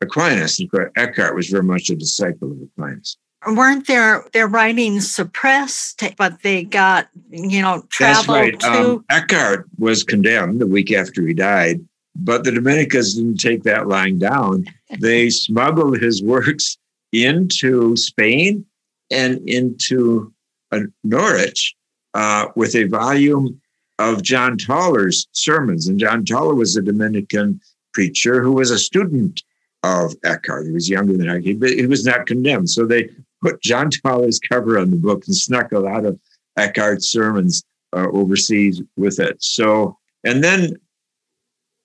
[0.02, 0.60] Aquinas.
[0.96, 3.18] Eckhart was very much a disciple of Aquinas.
[3.48, 8.60] Weren't their their writings suppressed, but they got you know traveled right.
[8.60, 8.68] to?
[8.68, 11.84] Um, Eckhart was condemned the week after he died,
[12.16, 14.66] but the Dominicans didn't take that lying down.
[15.00, 16.78] they smuggled his works
[17.12, 18.66] into Spain
[19.10, 20.34] and into
[20.72, 21.76] uh, Norwich
[22.14, 23.60] uh, with a volume
[24.00, 25.88] of John Tauler's sermons.
[25.88, 27.60] And John Tauler was a Dominican
[27.94, 29.44] preacher who was a student
[29.84, 30.66] of Eckhart.
[30.66, 32.70] He was younger than Eckhart, but he was not condemned.
[32.70, 33.10] So they
[33.42, 36.20] put John Tauler's cover on the book and snuck a lot of
[36.58, 39.42] Eckhart's sermons uh, overseas with it.
[39.42, 40.76] So, and then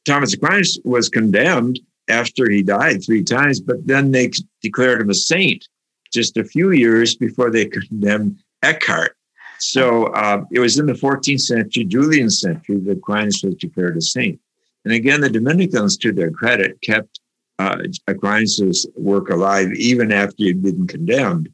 [0.05, 4.31] Thomas Aquinas was condemned after he died three times, but then they
[4.63, 5.67] declared him a saint
[6.13, 9.17] just a few years before they condemned Eckhart.
[9.59, 14.03] So uh, it was in the 14th century, Julian century, that Aquinas was declared a
[14.03, 14.39] saint.
[14.85, 17.21] And again, the Dominicans, to their credit, kept
[17.59, 21.49] uh, Aquinas' work alive even after he'd been condemned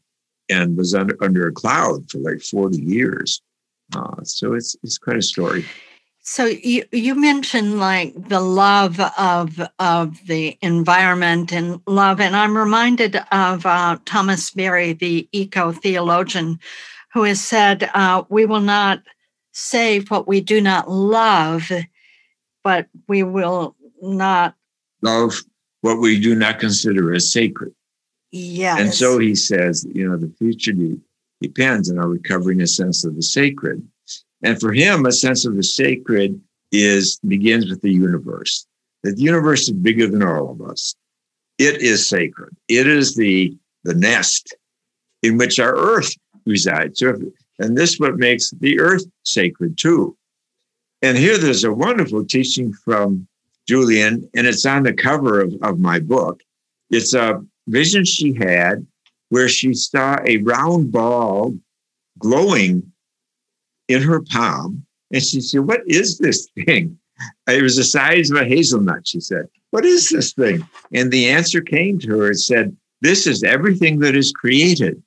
[0.49, 3.41] and was under, under a cloud for like 40 years.
[3.95, 5.65] Uh, so it's, it's quite a story.
[6.25, 12.57] So you you mentioned like the love of of the environment and love, and I'm
[12.57, 16.61] reminded of uh, Thomas Berry, the eco theologian,
[17.13, 19.03] who has said, uh, "We will not
[19.51, 21.71] save what we do not love,
[22.63, 24.55] but we will not
[25.03, 25.35] love
[25.81, 27.75] what we do not consider as sacred."
[28.31, 28.81] Yes.
[28.81, 30.73] And so he says, you know, the future
[31.41, 33.87] depends on our recovering a sense of the sacred.
[34.43, 36.41] And for him, a sense of the sacred
[36.73, 38.67] is begins with the universe.
[39.03, 40.95] That the universe is bigger than all of us.
[41.59, 42.57] It is sacred.
[42.69, 44.55] It is the the nest
[45.23, 46.15] in which our earth
[46.47, 47.01] resides.
[47.01, 47.17] So, if,
[47.59, 50.17] and this what makes the earth sacred too.
[51.03, 53.27] And here there's a wonderful teaching from
[53.69, 56.43] Julian, and it's on the cover of, of my book.
[56.91, 58.87] It's a vision she had
[59.29, 61.55] where she saw a round ball
[62.19, 62.92] glowing
[63.93, 64.85] in her palm.
[65.13, 66.99] And she said, What is this thing?
[67.47, 69.47] It was the size of a hazelnut, she said.
[69.71, 70.67] What is this thing?
[70.93, 72.31] And the answer came to her.
[72.31, 75.03] It said, This is everything that is created.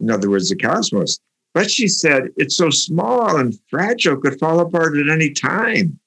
[0.00, 1.18] In other words, the cosmos.
[1.54, 5.98] But she said, It's so small and fragile, could fall apart at any time.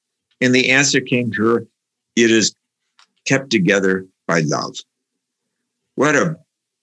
[0.41, 1.68] And the answer came to her,
[2.16, 2.55] It is
[3.26, 4.76] kept together by love.
[5.95, 6.38] What a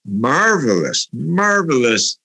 [0.05, 2.17] marvelous, marvelous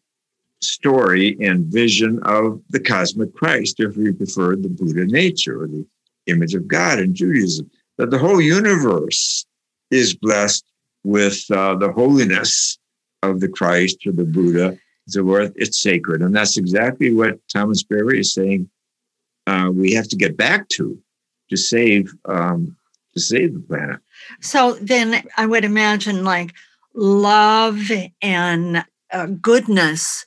[0.61, 5.86] story and vision of the cosmic Christ, if we prefer the Buddha nature or the
[6.26, 9.46] image of God in Judaism, that the whole universe
[9.90, 10.64] is blessed
[11.04, 12.78] with uh, the holiness
[13.22, 14.78] of the Christ or the Buddha.
[15.09, 15.52] So forth.
[15.56, 16.20] It's sacred.
[16.20, 18.68] And that's exactly what Thomas Berry is saying
[19.48, 21.00] uh, we have to get back to
[21.48, 22.76] to save um,
[23.14, 24.00] to save the planet.
[24.40, 26.52] So then I would imagine like
[26.94, 27.90] love
[28.20, 30.26] and uh, goodness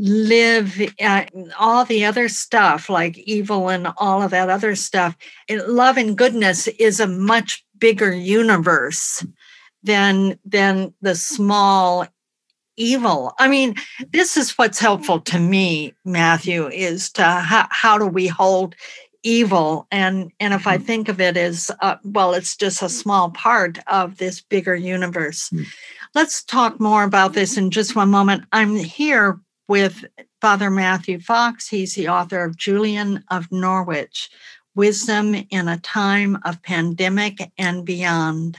[0.00, 1.26] live uh,
[1.58, 5.14] all the other stuff like evil and all of that other stuff
[5.66, 9.24] love and goodness is a much bigger universe
[9.82, 12.06] than than the small
[12.78, 13.74] evil i mean
[14.10, 18.74] this is what's helpful to me matthew is to how, how do we hold
[19.22, 20.82] evil and and if i mm.
[20.82, 25.50] think of it as uh, well it's just a small part of this bigger universe
[25.50, 25.66] mm.
[26.14, 29.38] let's talk more about this in just one moment i'm here
[29.70, 30.04] with
[30.40, 31.68] Father Matthew Fox.
[31.68, 34.28] He's the author of Julian of Norwich
[34.74, 38.58] Wisdom in a Time of Pandemic and Beyond.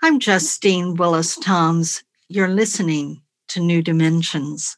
[0.00, 2.04] I'm Justine Willis Toms.
[2.28, 4.76] You're listening to New Dimensions.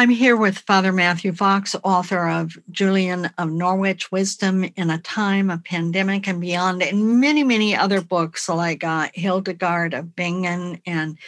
[0.00, 5.50] I'm here with Father Matthew Fox, author of Julian of Norwich Wisdom in a Time
[5.50, 11.18] of Pandemic and Beyond, and many, many other books like uh, Hildegard of Bingen and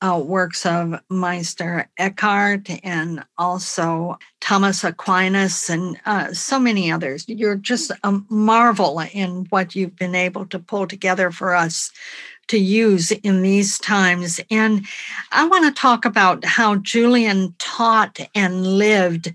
[0.00, 7.26] uh, works of Meister Eckhart and also Thomas Aquinas and uh, so many others.
[7.28, 11.90] You're just a marvel in what you've been able to pull together for us
[12.48, 14.40] to use in these times.
[14.50, 14.86] And
[15.32, 19.32] I want to talk about how Julian taught and lived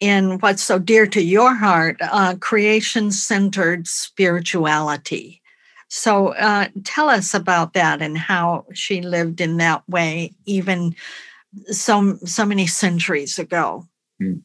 [0.00, 5.40] in what's so dear to your heart uh, creation centered spirituality.
[5.88, 10.96] So uh, tell us about that and how she lived in that way, even
[11.68, 13.86] so, so many centuries ago.
[14.20, 14.38] Hmm.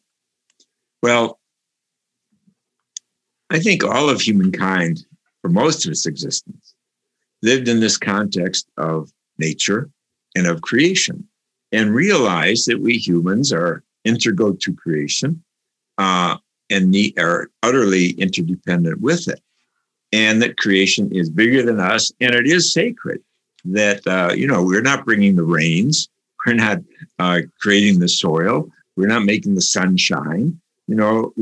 [1.01, 1.39] Well,
[3.49, 5.05] I think all of humankind,
[5.41, 6.68] for most of its existence,
[7.41, 9.89] lived in this context of nature
[10.35, 11.27] and of creation
[11.71, 15.43] and realized that we humans are integral to creation
[15.97, 16.37] uh,
[16.69, 19.41] and need, are utterly interdependent with it.
[20.11, 23.21] And that creation is bigger than us and it is sacred.
[23.65, 26.07] That, uh, you know, we're not bringing the rains,
[26.45, 26.79] we're not
[27.19, 30.59] uh, creating the soil, we're not making the sunshine.
[30.87, 31.33] you know,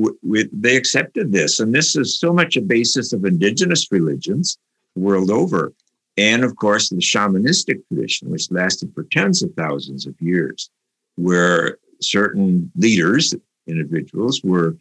[0.51, 1.59] they accepted this.
[1.59, 4.57] And this is so much a basis of indigenous religions
[4.95, 5.71] world over.
[6.17, 10.69] And of course, the shamanistic tradition, which lasted for tens of thousands of years,
[11.15, 13.35] where certain leaders,
[13.67, 14.75] individuals, were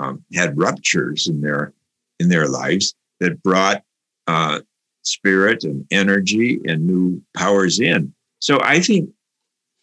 [0.00, 1.72] um, had ruptures in their
[2.20, 3.82] in their lives that brought
[4.26, 4.60] uh,
[5.02, 8.12] spirit and energy and new powers in.
[8.40, 9.10] So I think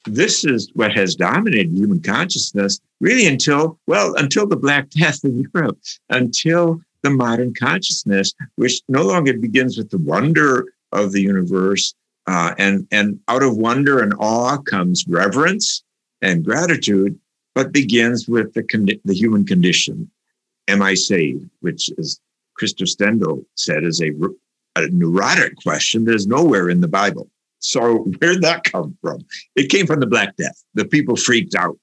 [0.06, 5.50] this is what has dominated human consciousness really until, well, until the Black Death in
[5.54, 5.80] Europe,
[6.10, 11.94] until the modern consciousness, which no longer begins with the wonder of the universe.
[12.28, 15.84] Uh, and, and out of wonder and awe comes reverence
[16.22, 17.18] and gratitude,
[17.54, 20.10] but begins with the, con- the human condition.
[20.68, 21.48] Am I saved?
[21.60, 22.20] Which, as
[22.60, 24.12] Krister Stendahl said, is a,
[24.76, 27.30] a neurotic question that is nowhere in the Bible.
[27.60, 29.26] So where'd that come from?
[29.56, 30.64] It came from the Black Death.
[30.74, 31.80] The people freaked out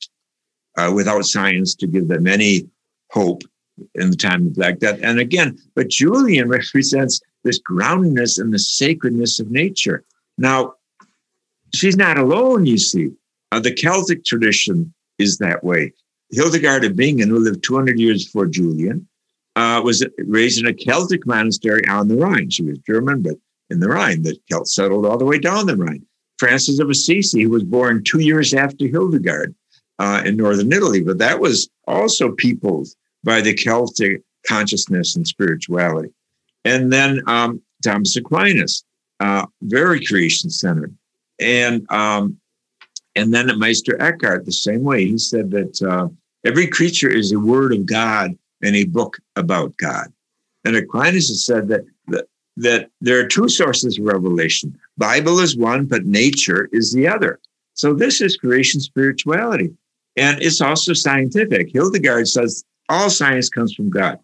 [0.76, 2.68] uh, without science to give them any
[3.10, 3.42] hope
[3.94, 5.00] in the time of Black Death.
[5.02, 10.04] And again, but Julian represents this groundedness and the sacredness of nature.
[10.38, 10.74] Now,
[11.74, 13.10] she's not alone, you see.
[13.50, 15.92] Uh, the Celtic tradition is that way.
[16.30, 19.06] Hildegard of Bingen, who lived 200 years before Julian,
[19.56, 22.48] uh, was raised in a Celtic monastery on the Rhine.
[22.48, 23.36] She was German, but
[23.68, 24.22] in the Rhine.
[24.22, 26.06] The Celts settled all the way down the Rhine.
[26.38, 29.54] Francis of Assisi, who was born two years after Hildegard
[29.98, 32.88] uh, in northern Italy, but that was also peopled
[33.22, 36.10] by the Celtic consciousness and spirituality.
[36.64, 38.84] And then um, Thomas Aquinas,
[39.20, 40.94] uh, very creation centered.
[41.40, 42.38] And um,
[43.14, 46.08] and then Meister Eckhart, the same way, he said that uh,
[46.46, 50.12] every creature is a word of God and a book about God.
[50.64, 54.78] And Aquinas has said that the, that there are two sources of revelation.
[54.96, 57.40] Bible is one, but nature is the other.
[57.74, 59.74] So this is creation spirituality.
[60.16, 61.72] And it's also scientific.
[61.72, 64.18] Hildegard says all science comes from God.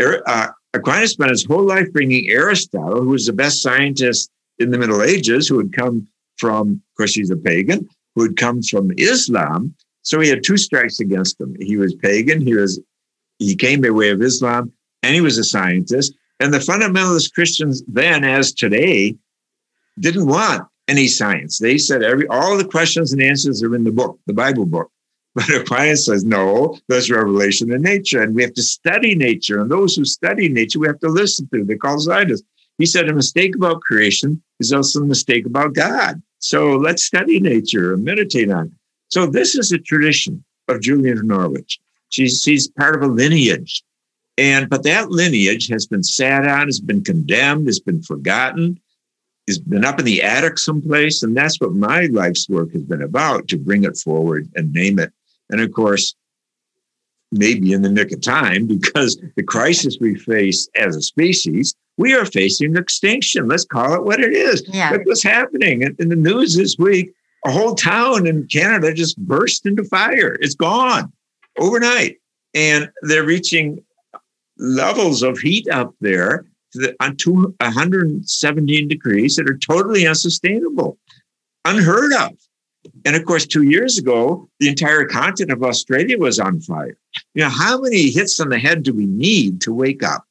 [0.00, 4.78] Uh, Aquinas spent his whole life bringing Aristotle, who was the best scientist in the
[4.78, 6.06] Middle Ages, who had come
[6.36, 9.74] from, of course, he's a pagan, who had come from Islam.
[10.02, 11.56] So he had two strikes against him.
[11.60, 12.40] He was pagan.
[12.40, 12.80] He was
[13.38, 14.72] he came by way of Islam,
[15.02, 16.14] and he was a scientist.
[16.40, 19.16] And the fundamentalist Christians then, as today,
[19.98, 21.58] didn't want any science.
[21.58, 24.90] They said every all the questions and answers are in the book, the Bible book.
[25.36, 29.60] But Aquinas says, no, there's revelation in nature, and we have to study nature.
[29.60, 31.62] And those who study nature, we have to listen to.
[31.62, 32.42] They call scientists.
[32.78, 36.22] He said a mistake about creation is also a mistake about God.
[36.38, 38.72] So let's study nature and meditate on it.
[39.08, 41.80] So this is a tradition of Julian of Norwich.
[42.08, 43.84] She's, she's part of a lineage
[44.38, 48.78] and but that lineage has been sat on, has been condemned, has been forgotten,
[49.48, 51.22] has been up in the attic someplace.
[51.22, 54.98] And that's what my life's work has been about to bring it forward and name
[54.98, 55.12] it.
[55.50, 56.14] And of course,
[57.32, 62.14] maybe in the nick of time, because the crisis we face as a species, we
[62.14, 63.48] are facing extinction.
[63.48, 64.64] Let's call it what it is.
[64.68, 64.90] Yeah.
[64.90, 67.12] Look what's happening in the news this week.
[67.46, 70.36] A whole town in Canada just burst into fire.
[70.40, 71.12] It's gone
[71.58, 72.16] overnight.
[72.54, 73.82] And they're reaching
[74.58, 76.46] levels of heat up there
[77.00, 80.98] on 117 degrees that are totally unsustainable,
[81.64, 82.32] unheard of.
[83.06, 86.98] And of course, two years ago, the entire continent of Australia was on fire.
[87.34, 90.24] You know, how many hits on the head do we need to wake up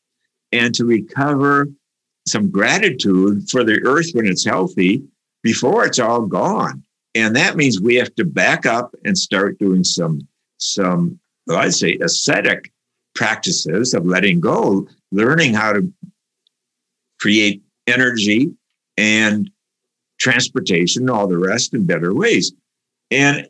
[0.52, 1.70] and to recover
[2.28, 5.02] some gratitude for the earth when it's healthy
[5.42, 6.84] before it's all gone?
[7.16, 11.18] And that means we have to back up and start doing some, some,
[11.48, 12.74] well, I'd say ascetic
[13.16, 15.94] practices of letting go, learning how to
[17.22, 18.52] create energy
[18.98, 19.50] and
[20.20, 22.52] transportation, all the rest in better ways.
[23.12, 23.48] And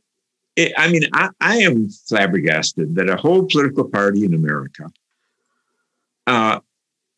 [0.56, 4.89] it, I mean, I, I, am flabbergasted that a whole political party in America
[6.28, 6.60] uh,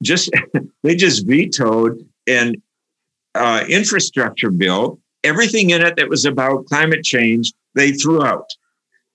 [0.03, 0.29] just
[0.83, 2.61] they just vetoed an
[3.35, 4.99] uh, infrastructure bill.
[5.23, 8.49] Everything in it that was about climate change, they threw out.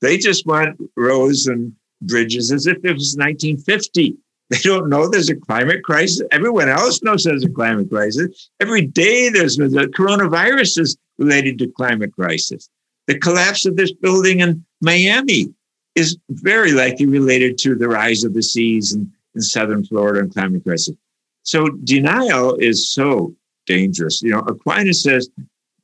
[0.01, 4.17] They just want roads and bridges as if it was 1950.
[4.51, 6.21] They don't know there's a climate crisis.
[6.31, 8.51] Everyone else knows there's a climate crisis.
[8.61, 12.69] Every day there's the coronavirus is related to climate crisis.
[13.07, 15.53] The collapse of this building in Miami
[15.95, 20.33] is very likely related to the rise of the seas in, in southern Florida and
[20.33, 20.95] climate crisis.
[21.43, 23.35] So denial is so
[23.67, 24.23] dangerous.
[24.23, 25.29] You know, Aquinas says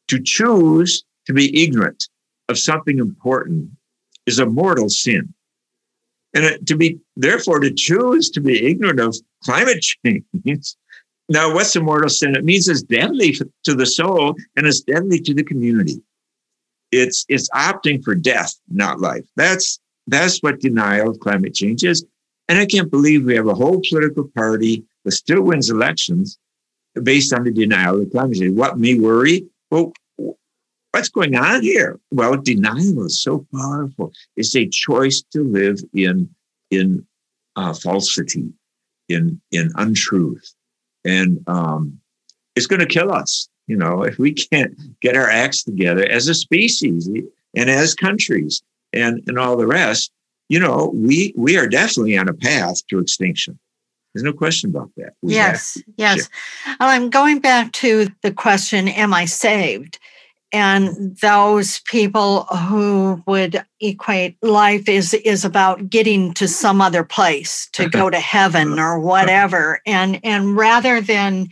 [0.09, 2.09] to choose to be ignorant
[2.49, 3.71] of something important
[4.27, 5.33] is a mortal sin.
[6.35, 10.75] And uh, to be, therefore, to choose to be ignorant of climate change.
[11.29, 12.37] Now, what's a mortal sin?
[12.37, 16.01] It means it's deadly to the soul and it's deadly to the community.
[16.91, 19.25] It's it's opting for death, not life.
[19.37, 22.05] That's That's what denial of climate change is.
[22.49, 26.39] And I can't believe we have a whole political party that still wins elections
[27.03, 28.57] based on the denial of climate change.
[28.57, 29.47] What may worry?
[29.71, 29.93] Well,
[30.93, 32.01] what's going on here?
[32.11, 34.13] Well, denial is so powerful.
[34.37, 36.29] It's a choice to live in
[36.71, 37.07] in
[37.57, 38.49] uh, falsity,
[39.09, 40.55] in in untruth,
[41.05, 42.01] and um,
[42.57, 43.49] it's going to kill us.
[43.69, 48.63] You know, if we can't get our acts together as a species and as countries
[48.93, 50.11] and and all the rest,
[50.49, 53.59] you know, we we are definitely on a path to extinction.
[54.15, 55.13] There's no question about that.
[55.23, 56.29] We yes, yes.
[56.67, 59.99] Oh, I'm going back to the question, am I saved?
[60.51, 67.69] And those people who would equate life is is about getting to some other place
[67.73, 69.81] to go to heaven or whatever.
[69.85, 71.51] And and rather than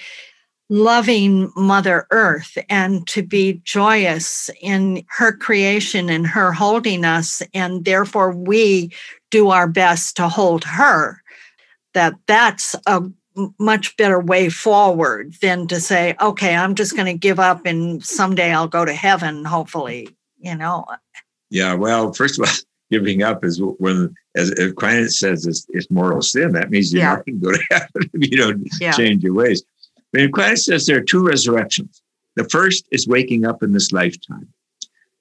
[0.68, 7.84] loving Mother Earth and to be joyous in her creation and her holding us, and
[7.84, 8.92] therefore we
[9.30, 11.22] do our best to hold her.
[11.94, 13.02] That that's a
[13.58, 18.04] much better way forward than to say, okay, I'm just going to give up and
[18.04, 20.08] someday I'll go to heaven, hopefully,
[20.38, 20.86] you know.
[21.50, 22.54] Yeah, well, first of all,
[22.90, 26.52] giving up is when, as Aquinas says, it's, it's mortal sin.
[26.52, 27.16] That means you're yeah.
[27.16, 28.92] not going to go to heaven if you don't yeah.
[28.92, 29.62] change your ways.
[30.12, 32.02] But Aquinas says there are two resurrections.
[32.36, 34.48] The first is waking up in this lifetime.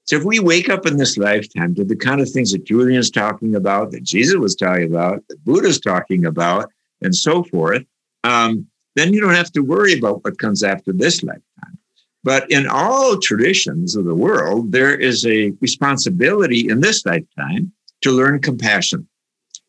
[0.03, 3.09] So if we wake up in this lifetime to the kind of things that Julian's
[3.09, 6.71] talking about, that Jesus was talking about, that Buddha's talking about,
[7.01, 7.83] and so forth,
[8.23, 11.77] um, then you don't have to worry about what comes after this lifetime.
[12.23, 17.71] But in all traditions of the world, there is a responsibility in this lifetime
[18.01, 19.07] to learn compassion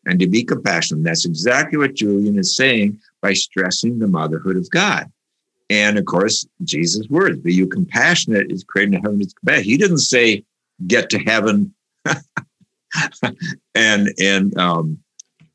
[0.05, 1.03] and to be compassionate.
[1.03, 5.11] That's exactly what Julian is saying by stressing the motherhood of God.
[5.69, 9.63] And of course, Jesus' words, be you compassionate is creating a heaven compassion.
[9.63, 10.43] He didn't say
[10.85, 11.73] get to heaven
[13.75, 14.97] and and um,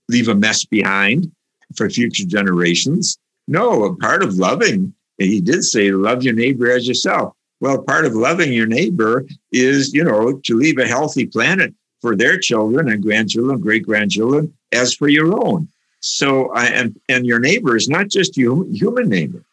[0.08, 1.30] leave a mess behind
[1.76, 3.18] for future generations.
[3.48, 7.34] No, a part of loving, he did say, love your neighbor as yourself.
[7.60, 12.16] Well, part of loving your neighbor is, you know, to leave a healthy planet for
[12.16, 15.68] their children and grandchildren, great grandchildren, as for your own.
[16.02, 19.44] So, and and your neighbor is not just you, human neighbor.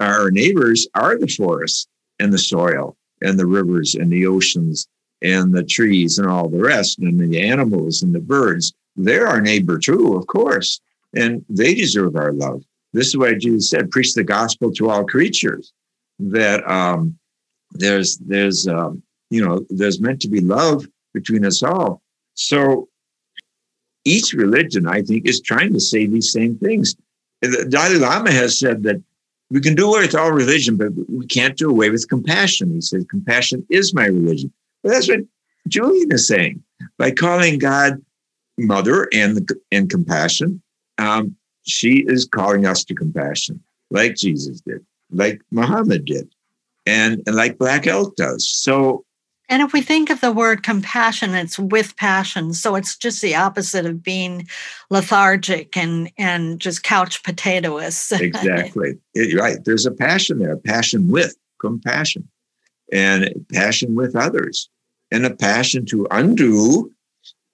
[0.00, 1.86] Our neighbors are the forests
[2.18, 4.88] and the soil and the rivers and the oceans
[5.22, 8.72] and the trees and all the rest and the animals and the birds.
[8.96, 10.80] They're our neighbor too, of course
[11.14, 12.62] and they deserve our love.
[12.92, 15.72] This is why Jesus said, "Preach the gospel to all creatures."
[16.18, 17.18] That um,
[17.72, 22.02] there's there's um, you know there's meant to be love between us all.
[22.34, 22.88] So
[24.08, 26.96] each religion, I think, is trying to say these same things.
[27.42, 29.02] The Dalai Lama has said that
[29.50, 32.72] we can do away with all religion, but we can't do away with compassion.
[32.74, 34.52] He said, compassion is my religion.
[34.82, 35.20] But that's what
[35.68, 36.62] Julian is saying.
[36.98, 38.02] By calling God
[38.58, 40.60] mother and, and compassion,
[40.98, 46.28] um, she is calling us to compassion, like Jesus did, like Muhammad did,
[46.86, 48.48] and, and like Black Elk does.
[48.48, 49.04] So,
[49.48, 52.52] and if we think of the word compassion, it's with passion.
[52.52, 54.46] So it's just the opposite of being
[54.90, 58.12] lethargic and and just couch potatoous.
[58.20, 58.98] exactly.
[59.14, 59.64] It, right.
[59.64, 62.28] There's a passion there, a passion with compassion,
[62.92, 64.68] and passion with others,
[65.10, 66.92] and a passion to undo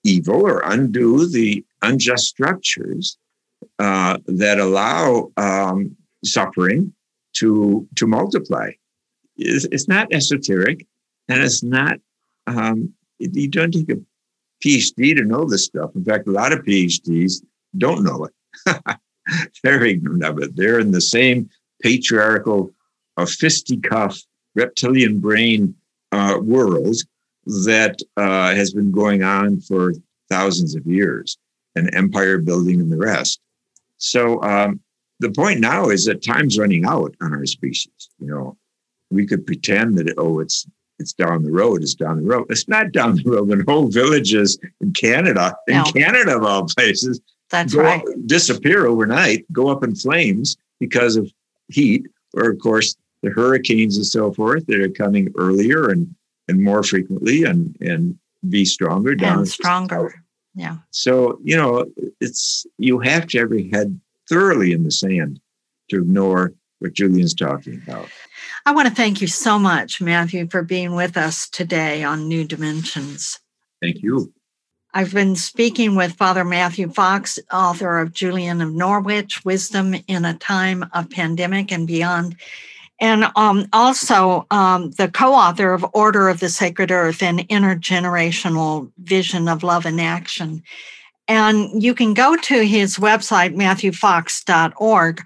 [0.02, 3.16] evil or undo the unjust structures
[3.78, 6.92] uh, that allow um, suffering
[7.34, 8.70] to to multiply.
[9.36, 10.86] It's, it's, not esoteric,
[11.28, 11.98] and it's not.
[12.46, 14.00] Um, you don't take a
[14.64, 15.90] PhD to know this stuff.
[15.94, 17.42] In fact, a lot of PhDs
[17.76, 18.98] don't know it.
[19.62, 20.56] They're ignorant of it.
[20.56, 21.48] They're in the same
[21.82, 22.72] patriarchal,
[23.16, 24.20] uh, fisticuff,
[24.54, 25.74] reptilian brain
[26.12, 26.96] uh, world
[27.64, 29.92] that uh, has been going on for
[30.30, 31.38] thousands of years,
[31.74, 33.40] and empire building and the rest.
[33.98, 34.80] So um,
[35.20, 38.10] the point now is that time's running out on our species.
[38.18, 38.56] You know,
[39.10, 40.66] we could pretend that oh, it's
[40.98, 41.82] it's down the road.
[41.82, 42.46] It's down the road.
[42.50, 43.50] It's not down the road.
[43.50, 45.84] And whole villages in Canada, in.
[45.84, 47.20] Canada of all places,
[47.50, 51.30] that's right, up, disappear overnight, go up in flames because of
[51.68, 56.14] heat, or of course the hurricanes and so forth that are coming earlier and
[56.48, 58.18] and more frequently and and
[58.48, 60.14] be stronger down and stronger.
[60.54, 60.76] Yeah.
[60.90, 61.86] So, you know,
[62.20, 65.40] it's you have to have your head thoroughly in the sand
[65.90, 68.08] to ignore what Julian's talking about.
[68.66, 72.44] I want to thank you so much, Matthew, for being with us today on New
[72.44, 73.38] Dimensions.
[73.82, 74.32] Thank you.
[74.94, 80.38] I've been speaking with Father Matthew Fox, author of Julian of Norwich Wisdom in a
[80.38, 82.36] Time of Pandemic and Beyond.
[83.00, 89.48] and um, also um, the co-author of Order of the Sacred Earth and Intergenerational Vision
[89.48, 90.62] of Love and Action.
[91.26, 95.22] And you can go to his website, matthewfox.org.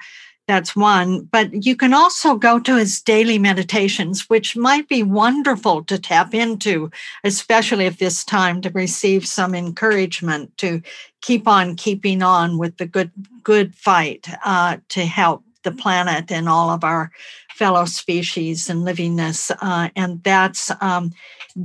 [0.49, 1.29] That's one.
[1.31, 6.33] But you can also go to his daily meditations, which might be wonderful to tap
[6.33, 6.91] into,
[7.23, 10.81] especially at this time to receive some encouragement to
[11.21, 13.11] keep on keeping on with the good
[13.43, 17.11] good fight uh, to help the planet and all of our
[17.51, 19.55] fellow species and livingness.
[19.61, 21.13] Uh, and that's um,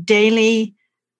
[0.03, 0.73] daily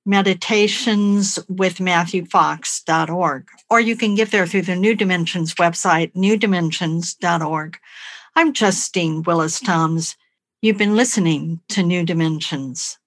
[0.05, 7.77] meditations with matthewfox.org or you can get there through the new dimensions website newdimensions.org
[8.35, 10.17] i'm justine willis toms
[10.63, 12.97] you've been listening to new dimensions.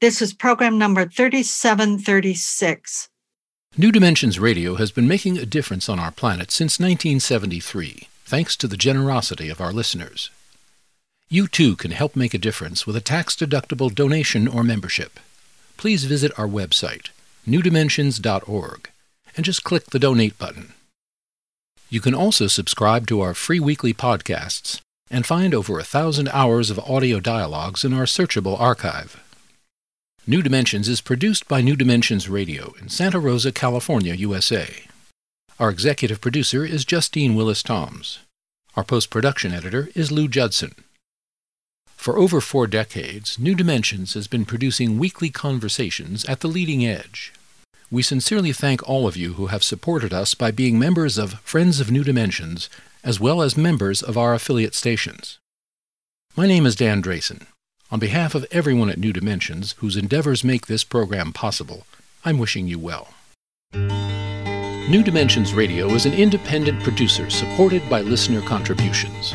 [0.00, 3.10] This is program number 3736
[3.78, 8.66] new dimensions radio has been making a difference on our planet since 1973 thanks to
[8.66, 10.30] the generosity of our listeners.
[11.28, 15.20] You too can help make a difference with a tax-deductible donation or membership
[15.76, 17.10] please visit our website,
[17.46, 18.90] newdimensions.org,
[19.36, 20.72] and just click the donate button.
[21.88, 26.70] You can also subscribe to our free weekly podcasts and find over a thousand hours
[26.70, 29.22] of audio dialogues in our searchable archive.
[30.26, 34.68] New Dimensions is produced by New Dimensions Radio in Santa Rosa, California, USA.
[35.60, 38.18] Our executive producer is Justine Willis Toms.
[38.74, 40.74] Our post production editor is Lou Judson.
[42.06, 47.32] For over four decades, New Dimensions has been producing weekly conversations at the leading edge.
[47.90, 51.80] We sincerely thank all of you who have supported us by being members of Friends
[51.80, 52.70] of New Dimensions,
[53.02, 55.40] as well as members of our affiliate stations.
[56.36, 57.48] My name is Dan Drasin.
[57.90, 61.88] On behalf of everyone at New Dimensions whose endeavors make this program possible,
[62.24, 63.14] I'm wishing you well.
[63.74, 69.34] New Dimensions Radio is an independent producer supported by listener contributions.